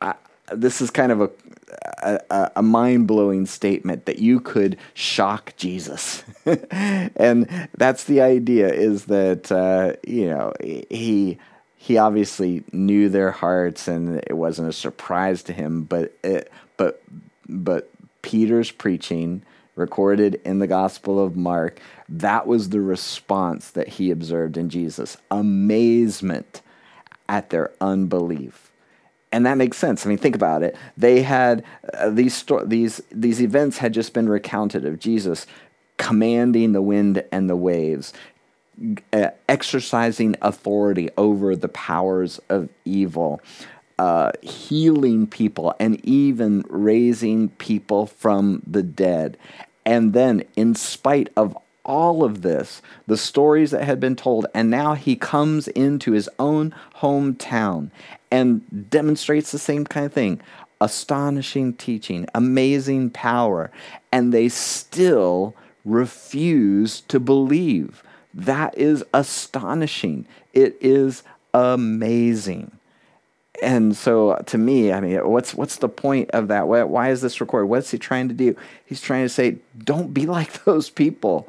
I, 0.00 0.14
this 0.52 0.80
is 0.80 0.90
kind 0.90 1.12
of 1.12 1.20
a, 1.20 1.30
a, 2.28 2.50
a 2.56 2.62
mind 2.62 3.06
blowing 3.06 3.46
statement 3.46 4.06
that 4.06 4.18
you 4.18 4.40
could 4.40 4.76
shock 4.92 5.54
Jesus. 5.56 6.24
and 6.44 7.68
that's 7.76 8.02
the 8.02 8.22
idea 8.22 8.74
is 8.74 9.04
that, 9.04 9.52
uh, 9.52 9.92
you 10.04 10.28
know, 10.28 10.52
he 10.60 11.38
he 11.76 11.98
obviously 11.98 12.62
knew 12.70 13.08
their 13.08 13.32
hearts 13.32 13.88
and 13.88 14.18
it 14.28 14.36
wasn't 14.36 14.68
a 14.68 14.72
surprise 14.72 15.42
to 15.42 15.52
him 15.52 15.82
but 15.82 16.16
it, 16.22 16.48
but 16.82 17.00
but 17.48 17.90
Peter's 18.22 18.72
preaching 18.72 19.42
recorded 19.76 20.40
in 20.44 20.58
the 20.58 20.66
Gospel 20.66 21.24
of 21.24 21.36
Mark, 21.36 21.80
that 22.08 22.46
was 22.46 22.70
the 22.70 22.80
response 22.80 23.70
that 23.70 23.86
he 23.86 24.10
observed 24.10 24.56
in 24.56 24.68
Jesus 24.68 25.16
amazement 25.30 26.60
at 27.28 27.50
their 27.50 27.70
unbelief. 27.80 28.72
And 29.30 29.46
that 29.46 29.56
makes 29.56 29.76
sense. 29.76 30.04
I 30.04 30.08
mean, 30.08 30.18
think 30.18 30.34
about 30.34 30.64
it. 30.64 30.76
They 30.96 31.22
had 31.22 31.64
uh, 31.94 32.10
these 32.10 32.34
sto- 32.34 32.64
these 32.64 33.00
these 33.12 33.40
events 33.40 33.78
had 33.78 33.94
just 33.94 34.12
been 34.12 34.28
recounted 34.28 34.84
of 34.84 34.98
Jesus 34.98 35.46
commanding 35.98 36.72
the 36.72 36.82
wind 36.82 37.22
and 37.30 37.48
the 37.48 37.56
waves, 37.56 38.12
uh, 39.12 39.28
exercising 39.48 40.34
authority 40.42 41.10
over 41.16 41.54
the 41.54 41.68
powers 41.68 42.40
of 42.48 42.68
evil, 42.84 43.40
uh, 44.02 44.32
healing 44.42 45.28
people 45.28 45.72
and 45.78 46.04
even 46.04 46.64
raising 46.68 47.48
people 47.50 48.04
from 48.04 48.60
the 48.66 48.82
dead. 48.82 49.38
And 49.86 50.12
then, 50.12 50.42
in 50.56 50.74
spite 50.74 51.28
of 51.36 51.56
all 51.84 52.24
of 52.24 52.42
this, 52.42 52.82
the 53.06 53.16
stories 53.16 53.70
that 53.70 53.84
had 53.84 54.00
been 54.00 54.16
told, 54.16 54.46
and 54.54 54.68
now 54.68 54.94
he 54.94 55.14
comes 55.14 55.68
into 55.68 56.10
his 56.10 56.28
own 56.40 56.74
hometown 56.96 57.92
and 58.28 58.90
demonstrates 58.90 59.52
the 59.52 59.58
same 59.60 59.84
kind 59.84 60.06
of 60.06 60.12
thing 60.12 60.40
astonishing 60.80 61.72
teaching, 61.72 62.26
amazing 62.34 63.08
power, 63.08 63.70
and 64.10 64.34
they 64.34 64.48
still 64.48 65.54
refuse 65.84 67.02
to 67.02 67.20
believe. 67.20 68.02
That 68.34 68.76
is 68.76 69.04
astonishing. 69.14 70.26
It 70.52 70.76
is 70.80 71.22
amazing 71.54 72.72
and 73.62 73.96
so 73.96 74.42
to 74.46 74.58
me, 74.58 74.92
I 74.92 75.00
mean, 75.00 75.16
what's 75.28 75.54
what's 75.54 75.76
the 75.76 75.88
point 75.88 76.30
of 76.32 76.48
that? 76.48 76.66
Why, 76.66 76.82
why 76.82 77.10
is 77.10 77.20
this 77.22 77.40
recorded? 77.40 77.68
What's 77.68 77.90
he 77.92 77.98
trying 77.98 78.28
to 78.28 78.34
do? 78.34 78.56
He's 78.84 79.00
trying 79.00 79.24
to 79.24 79.28
say, 79.28 79.58
don't 79.78 80.12
be 80.12 80.26
like 80.38 80.64
those 80.64 80.90
people. 80.90 81.48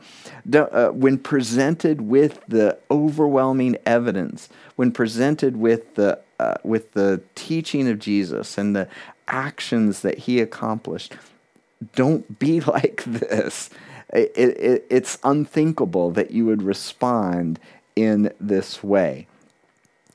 Uh, 0.53 0.89
when 0.89 1.17
presented 1.17 2.01
with 2.01 2.39
the 2.47 2.77
overwhelming 2.91 3.77
evidence, 3.85 4.49
when 4.75 4.91
presented 4.91 5.57
with 5.57 5.95
the 5.95 6.19
uh, 6.39 6.55
with 6.63 6.93
the 6.93 7.21
teaching 7.35 7.87
of 7.87 7.99
Jesus 7.99 8.57
and 8.57 8.75
the 8.75 8.87
actions 9.27 10.01
that 10.01 10.19
he 10.19 10.39
accomplished, 10.39 11.15
don't 11.95 12.39
be 12.39 12.59
like 12.75 13.03
this. 13.05 13.69
It, 14.13 14.31
it, 14.37 14.85
it's 14.91 15.17
unthinkable 15.23 16.11
that 16.11 16.29
you 16.29 16.45
would 16.45 16.61
respond 16.61 17.59
in 17.95 18.31
this 18.39 18.83
way. 18.83 19.27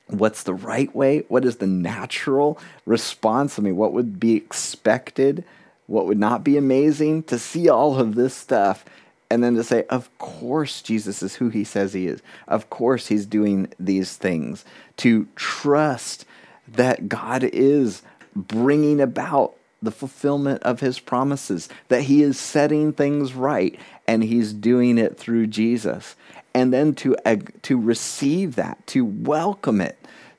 What's 0.09 0.43
the 0.43 0.55
right 0.55 0.95
way? 0.95 1.25
What 1.29 1.45
is 1.45 1.57
the 1.57 1.67
natural 1.67 2.59
response? 2.87 3.59
I 3.59 3.63
mean, 3.63 3.77
what 3.77 3.93
would 3.93 4.19
be 4.19 4.35
expected? 4.35 5.45
What 5.87 6.07
would 6.07 6.19
not 6.19 6.45
be 6.45 6.57
amazing? 6.57 7.25
To 7.25 7.39
see 7.39 7.69
all 7.69 7.99
of 7.99 8.15
this 8.15 8.35
stuff 8.35 8.85
and 9.31 9.45
then 9.45 9.55
to 9.57 9.65
say, 9.65 9.85
of 9.91 10.17
course, 10.19 10.81
Jesus 10.81 11.23
is 11.23 11.35
who 11.37 11.51
he 11.51 11.65
says 11.65 11.93
he 11.93 12.07
is. 12.07 12.23
Of 12.47 12.71
course, 12.71 13.09
he's 13.09 13.27
doing 13.27 13.73
these 13.79 14.17
things. 14.17 14.65
To 14.99 15.29
trust 15.37 16.25
that 16.67 17.09
God 17.09 17.45
is 17.45 18.03
bringing 18.35 19.01
about 19.01 19.55
the 19.83 19.91
fulfillment 19.91 20.63
of 20.63 20.81
his 20.81 20.99
promises, 20.99 21.69
that 21.89 22.03
he 22.03 22.23
is 22.23 22.39
setting 22.39 22.93
things 22.93 23.35
right 23.35 23.79
and 24.07 24.25
he's 24.25 24.53
doing 24.53 24.99
it 24.99 25.19
through 25.19 25.47
Jesus. 25.47 26.17
And 26.59 26.73
then 26.73 26.93
to, 26.97 27.15
to 27.63 27.81
receive 27.81 28.57
that, 28.57 28.85
to 28.89 29.05
welcome 29.05 29.81
it, 29.81 29.97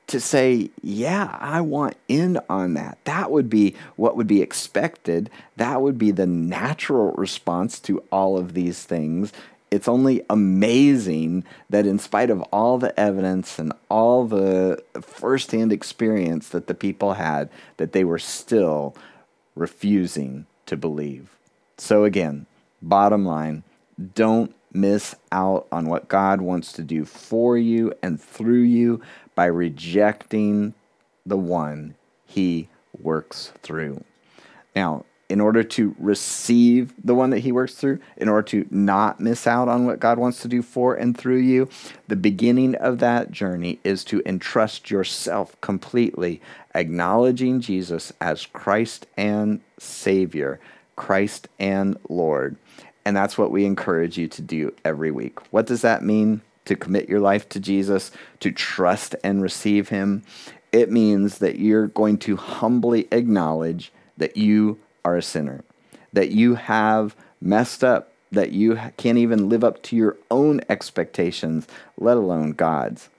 to 0.07 0.19
say, 0.19 0.69
yeah, 0.83 1.37
I 1.39 1.61
want 1.61 1.95
in 2.09 2.41
on 2.49 2.73
that. 2.73 2.97
That 3.05 3.31
would 3.31 3.49
be 3.49 3.73
what 3.95 4.17
would 4.17 4.27
be 4.27 4.41
expected. 4.41 5.29
That 5.55 5.81
would 5.81 5.97
be 5.97 6.11
the 6.11 6.27
natural 6.27 7.13
response 7.13 7.79
to 7.81 8.03
all 8.11 8.37
of 8.37 8.53
these 8.53 8.83
things. 8.83 9.31
It's 9.71 9.87
only 9.87 10.21
amazing 10.29 11.45
that, 11.69 11.85
in 11.85 11.99
spite 11.99 12.29
of 12.29 12.41
all 12.51 12.77
the 12.77 12.99
evidence 12.99 13.57
and 13.57 13.71
all 13.87 14.25
the 14.25 14.83
firsthand 14.99 15.71
experience 15.71 16.49
that 16.49 16.67
the 16.67 16.73
people 16.73 17.13
had, 17.13 17.49
that 17.77 17.93
they 17.93 18.03
were 18.03 18.19
still 18.19 18.93
refusing 19.55 20.47
to 20.65 20.75
believe. 20.75 21.29
So, 21.77 22.03
again, 22.03 22.45
bottom 22.81 23.25
line 23.25 23.63
don't 24.15 24.53
miss 24.71 25.15
out 25.31 25.67
on 25.71 25.87
what 25.87 26.07
God 26.07 26.41
wants 26.41 26.71
to 26.73 26.83
do 26.83 27.05
for 27.05 27.57
you 27.57 27.93
and 28.01 28.21
through 28.21 28.61
you 28.61 29.01
by 29.35 29.45
rejecting 29.45 30.73
the 31.25 31.37
one 31.37 31.95
he 32.25 32.69
works 33.01 33.51
through. 33.61 34.03
Now, 34.75 35.05
in 35.29 35.39
order 35.39 35.63
to 35.63 35.95
receive 35.99 36.91
the 37.03 37.13
one 37.13 37.29
that 37.29 37.39
he 37.39 37.51
works 37.51 37.75
through, 37.75 37.99
in 38.17 38.27
order 38.27 38.41
to 38.41 38.65
not 38.71 39.19
miss 39.19 39.45
out 39.45 39.69
on 39.69 39.85
what 39.85 39.99
God 39.99 40.17
wants 40.17 40.41
to 40.41 40.47
do 40.47 40.63
for 40.63 40.95
and 40.95 41.15
through 41.15 41.37
you, 41.37 41.69
the 42.07 42.15
beginning 42.15 42.73
of 42.75 42.97
that 42.99 43.29
journey 43.29 43.79
is 43.83 44.03
to 44.05 44.23
entrust 44.25 44.89
yourself 44.89 45.59
completely, 45.61 46.41
acknowledging 46.73 47.61
Jesus 47.61 48.11
as 48.19 48.47
Christ 48.47 49.05
and 49.15 49.61
Savior, 49.77 50.59
Christ 50.95 51.47
and 51.59 51.97
Lord. 52.09 52.57
And 53.09 53.17
that's 53.17 53.39
what 53.39 53.49
we 53.49 53.65
encourage 53.65 54.19
you 54.19 54.27
to 54.27 54.41
do 54.43 54.71
every 54.85 55.09
week. 55.09 55.39
What 55.51 55.65
does 55.65 55.81
that 55.81 56.03
mean? 56.03 56.41
to 56.69 56.75
commit 56.75 57.09
your 57.09 57.19
life 57.19 57.49
to 57.49 57.59
Jesus, 57.59 58.11
to 58.39 58.51
trust 58.51 59.15
and 59.23 59.41
receive 59.41 59.89
Him, 59.89 60.21
it 60.71 60.91
means 60.91 61.39
that 61.39 61.57
you're 61.57 61.87
going 61.87 62.19
to 62.19 62.35
humbly 62.35 63.07
acknowledge 63.11 63.91
that 64.17 64.37
you 64.37 64.77
are 65.03 65.17
a 65.17 65.23
sinner, 65.23 65.63
that 66.13 66.29
you 66.29 66.53
have 66.53 67.15
messed 67.41 67.83
up, 67.83 68.13
that 68.31 68.51
you 68.51 68.79
can't 68.97 69.17
even 69.17 69.49
live 69.49 69.63
up 69.63 69.81
to 69.81 69.95
your 69.95 70.15
own 70.29 70.61
expectations, 70.69 71.67
let 71.97 72.17
alone 72.17 72.51
God's, 72.51 73.09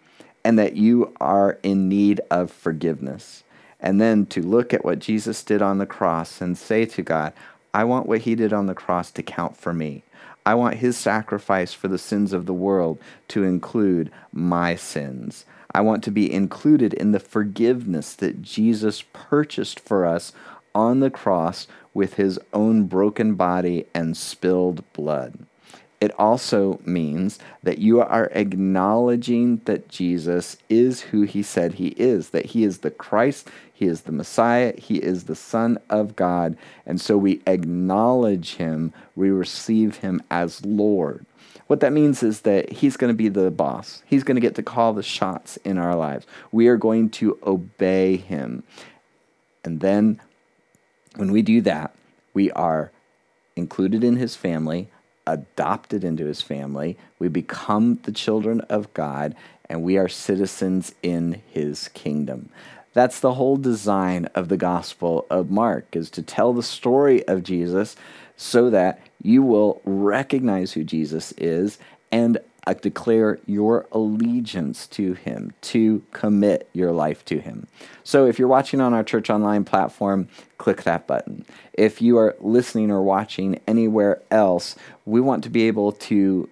and 0.45 0.57
that 0.57 0.77
you 0.77 1.13
are 1.21 1.59
in 1.65 1.89
need 1.89 2.21
of 2.31 2.53
forgiveness. 2.53 3.43
And 3.81 4.01
then 4.01 4.27
to 4.27 4.43
look 4.43 4.73
at 4.73 4.85
what 4.85 5.01
Jesus 5.01 5.43
did 5.43 5.61
on 5.61 5.79
the 5.79 5.87
cross 5.87 6.41
and 6.41 6.57
say 6.57 6.85
to 6.87 7.03
God, 7.03 7.33
I 7.73 7.85
want 7.85 8.07
what 8.07 8.23
he 8.23 8.35
did 8.35 8.53
on 8.53 8.67
the 8.67 8.75
cross 8.75 9.11
to 9.13 9.23
count 9.23 9.57
for 9.57 9.73
me. 9.73 10.03
I 10.45 10.55
want 10.55 10.77
his 10.77 10.97
sacrifice 10.97 11.73
for 11.73 11.89
the 11.89 11.99
sins 11.99 12.33
of 12.33 12.47
the 12.47 12.55
world 12.55 12.99
to 13.29 13.45
include 13.45 14.11
my 14.33 14.75
sins. 14.75 15.45
I 15.73 15.83
want 15.83 16.03
to 16.05 16.11
be 16.11 16.33
included 16.33 16.95
in 16.95 17.13
the 17.13 17.21
forgiveness 17.21 18.15
that 18.15 18.43
Jesus 18.43 19.05
purchased 19.13 19.79
for 19.79 20.05
us 20.05 20.33
on 20.75 21.01
the 21.01 21.11
cross 21.11 21.67
with 21.95 22.15
his 22.15 22.41
own 22.53 22.85
broken 22.85 23.35
body 23.35 23.87
and 23.95 24.17
spilled 24.17 24.83
blood. 24.93 25.47
It 26.01 26.19
also 26.19 26.81
means 26.87 27.39
that 27.63 27.79
you 27.79 28.01
are 28.01 28.31
acknowledging 28.33 29.61
that 29.67 29.89
Jesus 29.89 30.57
is 30.71 31.03
who 31.03 31.23
he 31.23 31.43
said 31.43 31.75
he 31.75 31.89
is, 31.89 32.31
that 32.31 32.47
he 32.47 32.65
is 32.65 32.79
the 32.79 32.91
Christ, 32.91 33.49
he 33.73 33.85
is 33.85 34.03
the 34.03 34.13
Messiah, 34.13 34.73
he 34.79 34.97
is 34.97 35.25
the 35.25 35.35
Son 35.35 35.79
of 35.91 36.17
God. 36.17 36.57
And 36.87 36.99
so 36.99 37.19
we 37.19 37.43
acknowledge 37.47 38.55
him, 38.55 38.95
we 39.15 39.29
receive 39.31 39.97
him 39.97 40.23
as 40.31 40.65
Lord. 40.65 41.27
What 41.67 41.81
that 41.81 41.93
means 41.93 42.23
is 42.23 42.41
that 42.41 42.73
he's 42.73 42.97
going 42.97 43.13
to 43.13 43.17
be 43.17 43.29
the 43.29 43.51
boss. 43.51 44.03
He's 44.07 44.25
going 44.25 44.35
to 44.37 44.41
get 44.41 44.55
to 44.57 44.63
call 44.63 44.95
the 44.95 45.03
shots 45.03 45.57
in 45.59 45.77
our 45.77 45.95
lives. 45.95 46.27
We 46.51 46.69
are 46.69 46.77
going 46.77 47.11
to 47.11 47.39
obey 47.47 48.17
him. 48.17 48.65
And 49.63 49.81
then 49.81 50.21
when 51.17 51.31
we 51.31 51.43
do 51.43 51.61
that, 51.61 51.95
we 52.33 52.51
are 52.53 52.91
included 53.55 54.03
in 54.03 54.17
his 54.17 54.35
family 54.35 54.89
adopted 55.27 56.05
into 56.05 56.27
his 56.27 56.43
family. 56.43 56.97
We 57.19 57.29
become 57.29 58.01
the 58.03 58.13
children 58.13 58.61
of 58.63 58.93
God, 58.95 59.35
and 59.69 59.83
we 59.83 59.97
are 59.99 60.09
citizens 60.09 60.95
in 61.03 61.43
his 61.49 61.89
kingdom. 61.89 62.51
That's 62.93 63.21
the 63.21 63.35
whole 63.35 63.57
design 63.57 64.27
of 64.35 64.49
the 64.49 64.57
Gospel 64.57 65.27
of 65.31 65.51
Mark, 65.51 65.95
is 65.95 66.11
to 66.11 66.23
tell 66.23 66.53
the 66.53 66.63
story 66.63 67.27
of 67.29 67.45
Jesus 67.45 67.95
so 68.37 68.71
that 68.71 69.01
you 69.23 69.43
will 69.43 69.81
recognize 69.85 70.73
who 70.73 70.83
Jesus 70.83 71.33
is 71.39 71.79
and 72.11 72.39
uh, 72.71 72.75
declare 72.75 73.39
your 73.47 73.87
allegiance 73.93 74.87
to 74.87 75.15
him, 75.15 75.53
to 75.61 76.03
commit 76.13 76.69
your 76.73 76.93
life 76.93 77.25
to 77.27 77.41
him. 77.41 77.67
So 78.05 78.27
if 78.27 78.39
you're 78.39 78.49
watching 78.49 78.81
on 78.81 78.95
our 78.95 79.03
Church 79.03 79.29
Online 79.31 79.65
platform, 79.65 80.29
click 80.59 80.85
that 80.85 81.07
button. 81.07 81.45
If 81.73 82.01
you 82.01 82.17
are 82.19 82.37
listening 82.41 82.91
or 82.91 83.03
watching 83.03 83.61
anywhere 83.67 84.23
else, 84.31 84.77
we 85.05 85.21
want 85.21 85.43
to 85.45 85.51
be 85.51 85.67
able 85.67 85.93
to 85.93 86.49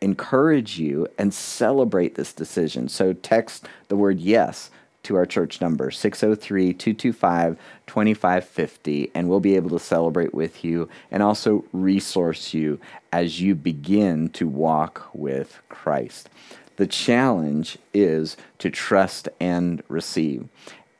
encourage 0.00 0.78
you 0.78 1.06
and 1.18 1.34
celebrate 1.34 2.14
this 2.14 2.32
decision. 2.32 2.88
So 2.88 3.12
text 3.12 3.66
the 3.88 3.96
word 3.96 4.20
yes 4.20 4.70
to 5.02 5.16
our 5.16 5.26
church 5.26 5.60
number 5.60 5.90
603 5.90 6.74
225 6.74 7.56
2550 7.86 9.10
and 9.14 9.28
we'll 9.28 9.40
be 9.40 9.56
able 9.56 9.70
to 9.70 9.78
celebrate 9.78 10.34
with 10.34 10.64
you 10.64 10.88
and 11.10 11.22
also 11.22 11.64
resource 11.72 12.52
you 12.52 12.78
as 13.12 13.40
you 13.40 13.54
begin 13.54 14.28
to 14.30 14.46
walk 14.46 15.08
with 15.12 15.60
Christ. 15.68 16.28
The 16.76 16.86
challenge 16.86 17.78
is 17.92 18.36
to 18.58 18.70
trust 18.70 19.28
and 19.40 19.82
receive. 19.88 20.48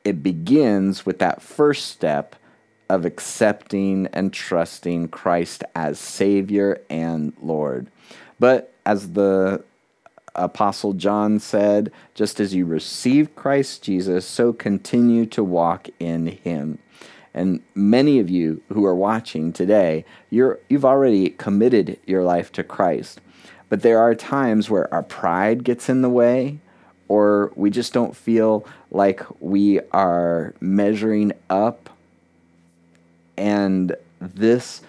It 0.05 0.23
begins 0.23 1.07
with 1.07 1.19
that 1.21 1.43
first 1.43 1.87
step 1.87 2.35
of 2.89 3.05
accepting 3.05 4.07
and 4.13 4.33
trusting 4.33 5.09
Christ 5.09 5.63
as 5.75 5.99
Savior 5.99 6.81
and 6.89 7.33
Lord. 7.41 7.89
But 8.41 8.73
as 8.87 9.13
the 9.13 9.63
Apostle 10.35 10.93
John 10.93 11.39
said, 11.39 11.91
just 12.15 12.41
as 12.41 12.55
you 12.55 12.65
received 12.65 13.35
Christ 13.35 13.83
Jesus, 13.83 14.27
so 14.27 14.53
continue 14.53 15.27
to 15.27 15.43
walk 15.43 15.89
in 15.99 16.27
him. 16.27 16.79
And 17.35 17.61
many 17.75 18.19
of 18.19 18.29
you 18.31 18.63
who 18.69 18.85
are 18.85 18.95
watching 18.95 19.53
today, 19.53 20.05
you're, 20.31 20.59
you've 20.69 20.85
already 20.85 21.31
committed 21.31 21.99
your 22.07 22.25
life 22.25 22.51
to 22.53 22.65
Christ. 22.65 23.21
But 23.69 23.83
there 23.83 23.99
are 23.99 24.15
times 24.15 24.71
where 24.71 24.93
our 24.93 25.03
pride 25.03 25.63
gets 25.63 25.89
in 25.89 26.03
the 26.03 26.09
way, 26.09 26.59
or 27.07 27.53
we 27.55 27.71
just 27.71 27.93
don't 27.93 28.17
feel 28.17 28.67
like 28.91 29.23
we 29.41 29.81
are 29.93 30.55
measuring 30.61 31.33
up. 31.49 31.91
And 33.37 33.95
this 34.21 34.83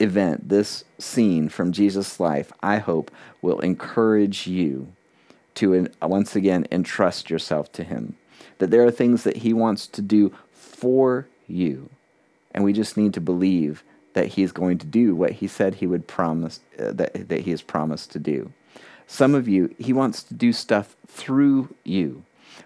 event, 0.00 0.48
this 0.48 0.84
scene 0.98 1.48
from 1.48 1.72
Jesus' 1.72 2.20
life, 2.20 2.52
I 2.62 2.78
hope 2.78 3.10
will 3.42 3.60
encourage 3.60 4.46
you 4.46 4.92
to 5.54 5.88
once 6.02 6.36
again 6.36 6.66
entrust 6.70 7.30
yourself 7.30 7.72
to 7.72 7.84
Him. 7.84 8.16
That 8.58 8.70
there 8.70 8.84
are 8.84 8.90
things 8.90 9.24
that 9.24 9.38
He 9.38 9.52
wants 9.52 9.86
to 9.88 10.02
do 10.02 10.32
for 10.52 11.26
you, 11.46 11.90
and 12.52 12.64
we 12.64 12.72
just 12.72 12.96
need 12.96 13.14
to 13.14 13.20
believe 13.20 13.82
that 14.14 14.28
He 14.28 14.42
is 14.42 14.52
going 14.52 14.78
to 14.78 14.86
do 14.86 15.14
what 15.14 15.32
He 15.32 15.46
said 15.46 15.76
He 15.76 15.86
would 15.86 16.06
promise, 16.06 16.60
uh, 16.78 16.92
that, 16.92 17.28
that 17.28 17.40
He 17.40 17.50
has 17.50 17.62
promised 17.62 18.12
to 18.12 18.18
do. 18.18 18.52
Some 19.06 19.34
of 19.34 19.48
you, 19.48 19.74
He 19.78 19.92
wants 19.92 20.22
to 20.24 20.34
do 20.34 20.52
stuff 20.52 20.94
through 21.06 21.74
you, 21.82 22.24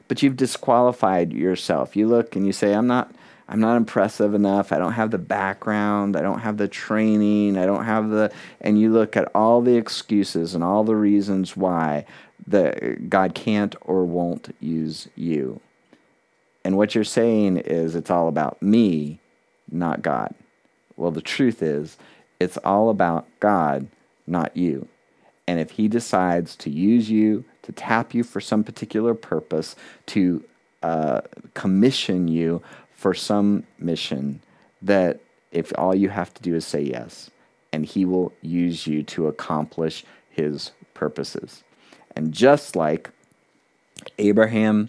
but 0.08 0.22
you've 0.22 0.36
disqualified 0.36 1.32
yourself. 1.32 1.96
You 1.96 2.08
look 2.08 2.36
and 2.36 2.46
you 2.46 2.52
say, 2.52 2.74
I'm 2.74 2.86
not 2.86 3.14
I'm 3.48 3.61
not 3.61 3.76
impressive 3.76 4.35
enough. 4.35 4.72
I 4.72 4.78
don't 4.78 4.92
have 4.92 5.11
the 5.11 5.18
background. 5.18 6.16
I 6.16 6.22
don't 6.22 6.40
have 6.40 6.57
the 6.57 6.68
training. 6.68 7.59
I 7.59 7.66
don't 7.66 7.85
have 7.85 8.11
the. 8.11 8.33
And 8.61 8.81
you 8.81 8.92
look 8.92 9.16
at 9.16 9.31
all 9.35 9.60
the 9.60 9.77
excuses 9.77 10.54
and 10.54 10.64
all 10.64 10.85
the 10.85 10.96
reasons 10.96 11.56
why 11.56 12.06
that 12.46 13.10
God 13.10 13.35
can't 13.35 13.75
or 13.83 14.04
won't 14.04 14.54
use 14.60 15.08
you. 15.16 15.60
And 16.64 16.77
what 16.77 16.94
you're 16.94 17.04
saying 17.04 17.58
is 17.58 17.94
it's 17.94 18.10
all 18.10 18.29
about 18.29 18.62
me, 18.62 19.19
not 19.71 20.02
God. 20.02 20.35
Well, 20.96 21.10
the 21.10 21.21
truth 21.21 21.62
is, 21.62 21.96
It's 22.38 22.56
all 22.58 22.90
about 22.90 23.27
God, 23.40 23.88
not 24.27 24.56
you. 24.56 24.88
And 25.46 25.60
if 25.60 25.73
He 25.73 25.88
decides 25.88 26.56
to 26.56 26.71
use 26.71 27.10
you, 27.10 27.44
to 27.62 27.73
tap 27.73 28.14
you 28.14 28.25
for 28.25 28.40
some 28.40 28.64
particular 28.64 29.14
purpose, 29.14 29.77
to 30.06 30.44
uh, 30.83 31.21
commission 31.54 32.27
you 32.29 32.62
for 33.03 33.15
some 33.15 33.65
mission, 33.81 34.40
that 34.81 35.19
if 35.50 35.73
all 35.77 35.92
you 35.92 36.09
have 36.09 36.33
to 36.35 36.40
do 36.40 36.55
is 36.55 36.65
say 36.65 36.81
yes, 36.81 37.31
and 37.73 37.85
He 37.85 38.05
will 38.05 38.33
use 38.42 38.87
you 38.87 39.03
to 39.03 39.27
accomplish 39.27 40.05
His 40.31 40.71
purposes. 40.94 41.65
And 42.15 42.33
just 42.33 42.77
like 42.77 43.11
Abraham 44.19 44.88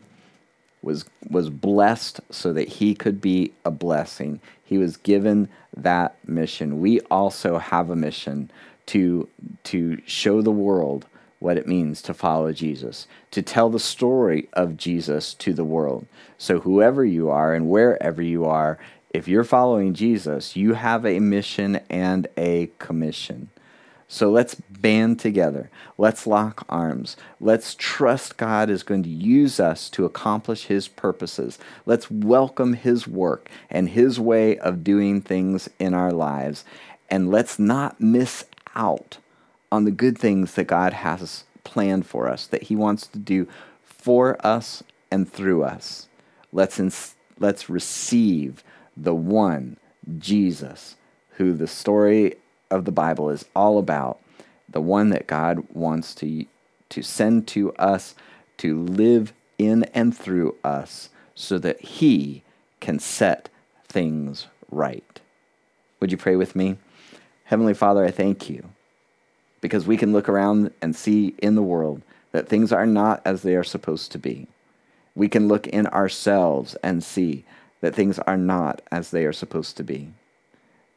was 0.84 1.06
was 1.28 1.50
blessed 1.50 2.20
so 2.30 2.54
that 2.54 2.68
he 2.68 2.94
could 2.94 3.20
be 3.20 3.52
a 3.66 3.72
blessing. 3.72 4.40
He 4.64 4.78
was 4.78 4.98
given 4.98 5.50
that 5.76 6.16
mission. 6.28 6.82
We 6.82 7.00
also 7.10 7.58
have 7.58 7.90
a 7.90 7.96
mission 7.96 8.52
to 8.88 9.28
to 9.64 10.00
show 10.06 10.44
the 10.44 10.52
world 10.52 11.08
what 11.44 11.58
it 11.58 11.68
means 11.68 12.02
to 12.02 12.14
follow 12.14 12.54
Jesus, 12.54 13.06
to 13.32 13.42
tell 13.42 13.70
the 13.70 13.80
story 13.80 14.48
of 14.54 14.78
Jesus 14.78 15.34
to 15.36 15.52
the 15.52 15.66
world. 15.66 16.08
So 16.38 16.62
whoever 16.62 17.04
you 17.04 17.30
are 17.30 17.54
and 17.54 17.70
wherever 17.70 18.22
you 18.22 18.46
are, 18.46 18.80
if 19.10 19.28
you're 19.28 19.44
following 19.44 19.94
Jesus, 19.94 20.56
you 20.56 20.74
have 20.74 21.06
a 21.06 21.20
mission 21.20 21.82
and 21.90 22.28
a 22.38 22.72
commission. 22.80 23.50
So 24.08 24.32
let's 24.32 24.56
band 24.56 25.20
together. 25.20 25.70
Let's 25.98 26.26
lock 26.26 26.66
arms. 26.70 27.18
Let's 27.42 27.76
trust 27.78 28.38
God 28.38 28.70
is 28.70 28.84
going 28.84 29.04
to 29.04 29.10
use 29.10 29.60
us 29.60 29.90
to 29.90 30.06
accomplish 30.06 30.68
His 30.68 30.88
purposes. 30.88 31.60
Let's 31.86 32.10
welcome 32.10 32.74
His 32.74 33.06
work 33.06 33.50
and 33.70 33.90
His 33.90 34.18
way 34.18 34.58
of 34.60 34.84
doing 34.84 35.20
things 35.20 35.70
in 35.78 35.94
our 35.94 36.12
lives. 36.12 36.64
And 37.10 37.30
let's 37.30 37.60
not 37.60 38.00
miss 38.00 38.46
out 38.76 39.18
on 39.74 39.86
the 39.86 39.92
good 39.92 40.16
things 40.16 40.54
that 40.54 40.66
God 40.66 40.94
has 40.94 41.46
planned 41.64 42.06
for 42.06 42.30
us, 42.30 42.46
that 42.46 42.64
He 42.64 42.76
wants 42.76 43.08
to 43.08 43.18
do 43.18 43.48
for 43.84 44.38
us 44.46 44.84
and 45.10 45.28
through 45.28 45.64
us. 45.64 46.08
Let's, 46.52 46.80
ins- 46.80 47.16
let's 47.40 47.72
receive 47.72 48.64
the 48.96 49.16
one, 49.16 49.78
Jesus, 50.20 50.96
who 51.38 51.54
the 51.54 51.66
story 51.66 52.36
of 52.70 52.86
the 52.86 52.92
Bible 52.92 53.32
is 53.32 53.46
all 53.56 53.80
about 53.80 54.20
the 54.70 54.80
one 54.80 55.10
that 55.10 55.26
God 55.26 55.66
wants 55.74 56.14
to, 56.16 56.46
to 56.90 57.02
send 57.02 57.48
to 57.48 57.74
us 57.74 58.14
to 58.58 58.80
live 58.80 59.34
in 59.58 59.86
and 59.86 60.16
through 60.16 60.56
us 60.64 61.10
so 61.34 61.58
that 61.58 61.82
He 61.82 62.44
can 62.80 63.00
set 63.00 63.50
things 63.88 64.46
right. 64.70 65.20
Would 66.00 66.12
you 66.12 66.18
pray 66.18 66.36
with 66.36 66.56
me? 66.56 66.78
Heavenly 67.46 67.74
Father, 67.74 68.06
I 68.06 68.12
thank 68.12 68.52
you 68.52 68.70
because 69.64 69.88
we 69.88 69.96
can 69.96 70.12
look 70.12 70.28
around 70.28 70.72
and 70.82 70.94
see 70.94 71.34
in 71.38 71.56
the 71.56 71.64
world 71.64 72.02
that 72.34 72.50
things 72.50 72.74
are 72.74 72.86
not 72.86 73.22
as 73.24 73.44
they 73.44 73.56
are 73.56 73.64
supposed 73.64 74.12
to 74.12 74.20
be. 74.20 74.46
We 75.16 75.30
can 75.30 75.48
look 75.48 75.68
in 75.68 75.88
ourselves 75.88 76.76
and 76.84 77.02
see 77.02 77.46
that 77.80 77.96
things 77.96 78.20
are 78.20 78.36
not 78.36 78.82
as 78.92 79.12
they 79.12 79.24
are 79.24 79.32
supposed 79.32 79.78
to 79.78 79.84
be. 79.84 80.12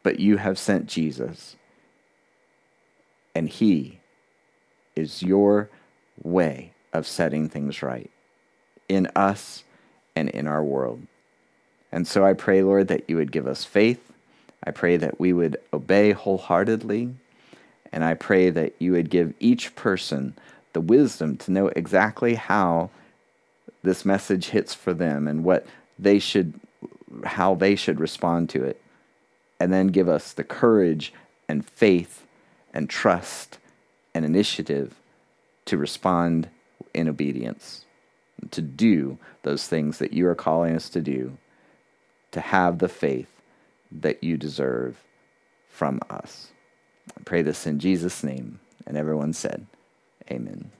But 0.02 0.18
you 0.18 0.38
have 0.38 0.58
sent 0.58 0.88
Jesus 0.88 1.54
and 3.36 3.48
He 3.48 4.00
is 4.96 5.22
your 5.22 5.70
way 6.24 6.72
of 6.92 7.06
setting 7.06 7.48
things 7.48 7.82
right 7.82 8.10
in 8.88 9.06
us 9.14 9.62
and 10.16 10.28
in 10.30 10.48
our 10.48 10.64
world. 10.64 11.06
And 11.92 12.04
so 12.04 12.26
I 12.26 12.32
pray, 12.32 12.62
Lord, 12.62 12.88
that 12.88 13.08
you 13.08 13.16
would 13.16 13.30
give 13.30 13.46
us 13.46 13.64
faith. 13.64 14.12
I 14.64 14.72
pray 14.72 14.96
that 14.96 15.20
we 15.20 15.32
would 15.32 15.58
obey 15.72 16.10
wholeheartedly. 16.10 17.14
And 17.96 18.04
I 18.04 18.12
pray 18.12 18.50
that 18.50 18.74
you 18.78 18.92
would 18.92 19.08
give 19.08 19.32
each 19.40 19.74
person 19.74 20.34
the 20.74 20.82
wisdom 20.82 21.38
to 21.38 21.50
know 21.50 21.68
exactly 21.68 22.34
how 22.34 22.90
this 23.82 24.04
message 24.04 24.48
hits 24.48 24.74
for 24.74 24.92
them 24.92 25.26
and 25.26 25.42
what 25.42 25.66
they 25.98 26.18
should 26.18 26.60
how 27.24 27.54
they 27.54 27.74
should 27.74 27.98
respond 27.98 28.50
to 28.50 28.62
it. 28.64 28.82
And 29.58 29.72
then 29.72 29.86
give 29.86 30.10
us 30.10 30.34
the 30.34 30.44
courage 30.44 31.14
and 31.48 31.64
faith 31.64 32.26
and 32.74 32.90
trust 32.90 33.56
and 34.12 34.26
initiative 34.26 34.94
to 35.64 35.78
respond 35.78 36.50
in 36.92 37.08
obedience, 37.08 37.86
to 38.50 38.60
do 38.60 39.16
those 39.42 39.66
things 39.66 39.96
that 40.00 40.12
you 40.12 40.28
are 40.28 40.34
calling 40.34 40.76
us 40.76 40.90
to 40.90 41.00
do, 41.00 41.38
to 42.32 42.40
have 42.42 42.78
the 42.78 42.90
faith 42.90 43.40
that 43.90 44.22
you 44.22 44.36
deserve 44.36 45.02
from 45.70 45.98
us. 46.10 46.52
I 47.18 47.22
pray 47.24 47.42
this 47.42 47.66
in 47.66 47.78
Jesus' 47.78 48.22
name. 48.22 48.60
And 48.86 48.96
everyone 48.96 49.32
said, 49.32 49.66
Amen. 50.30 50.70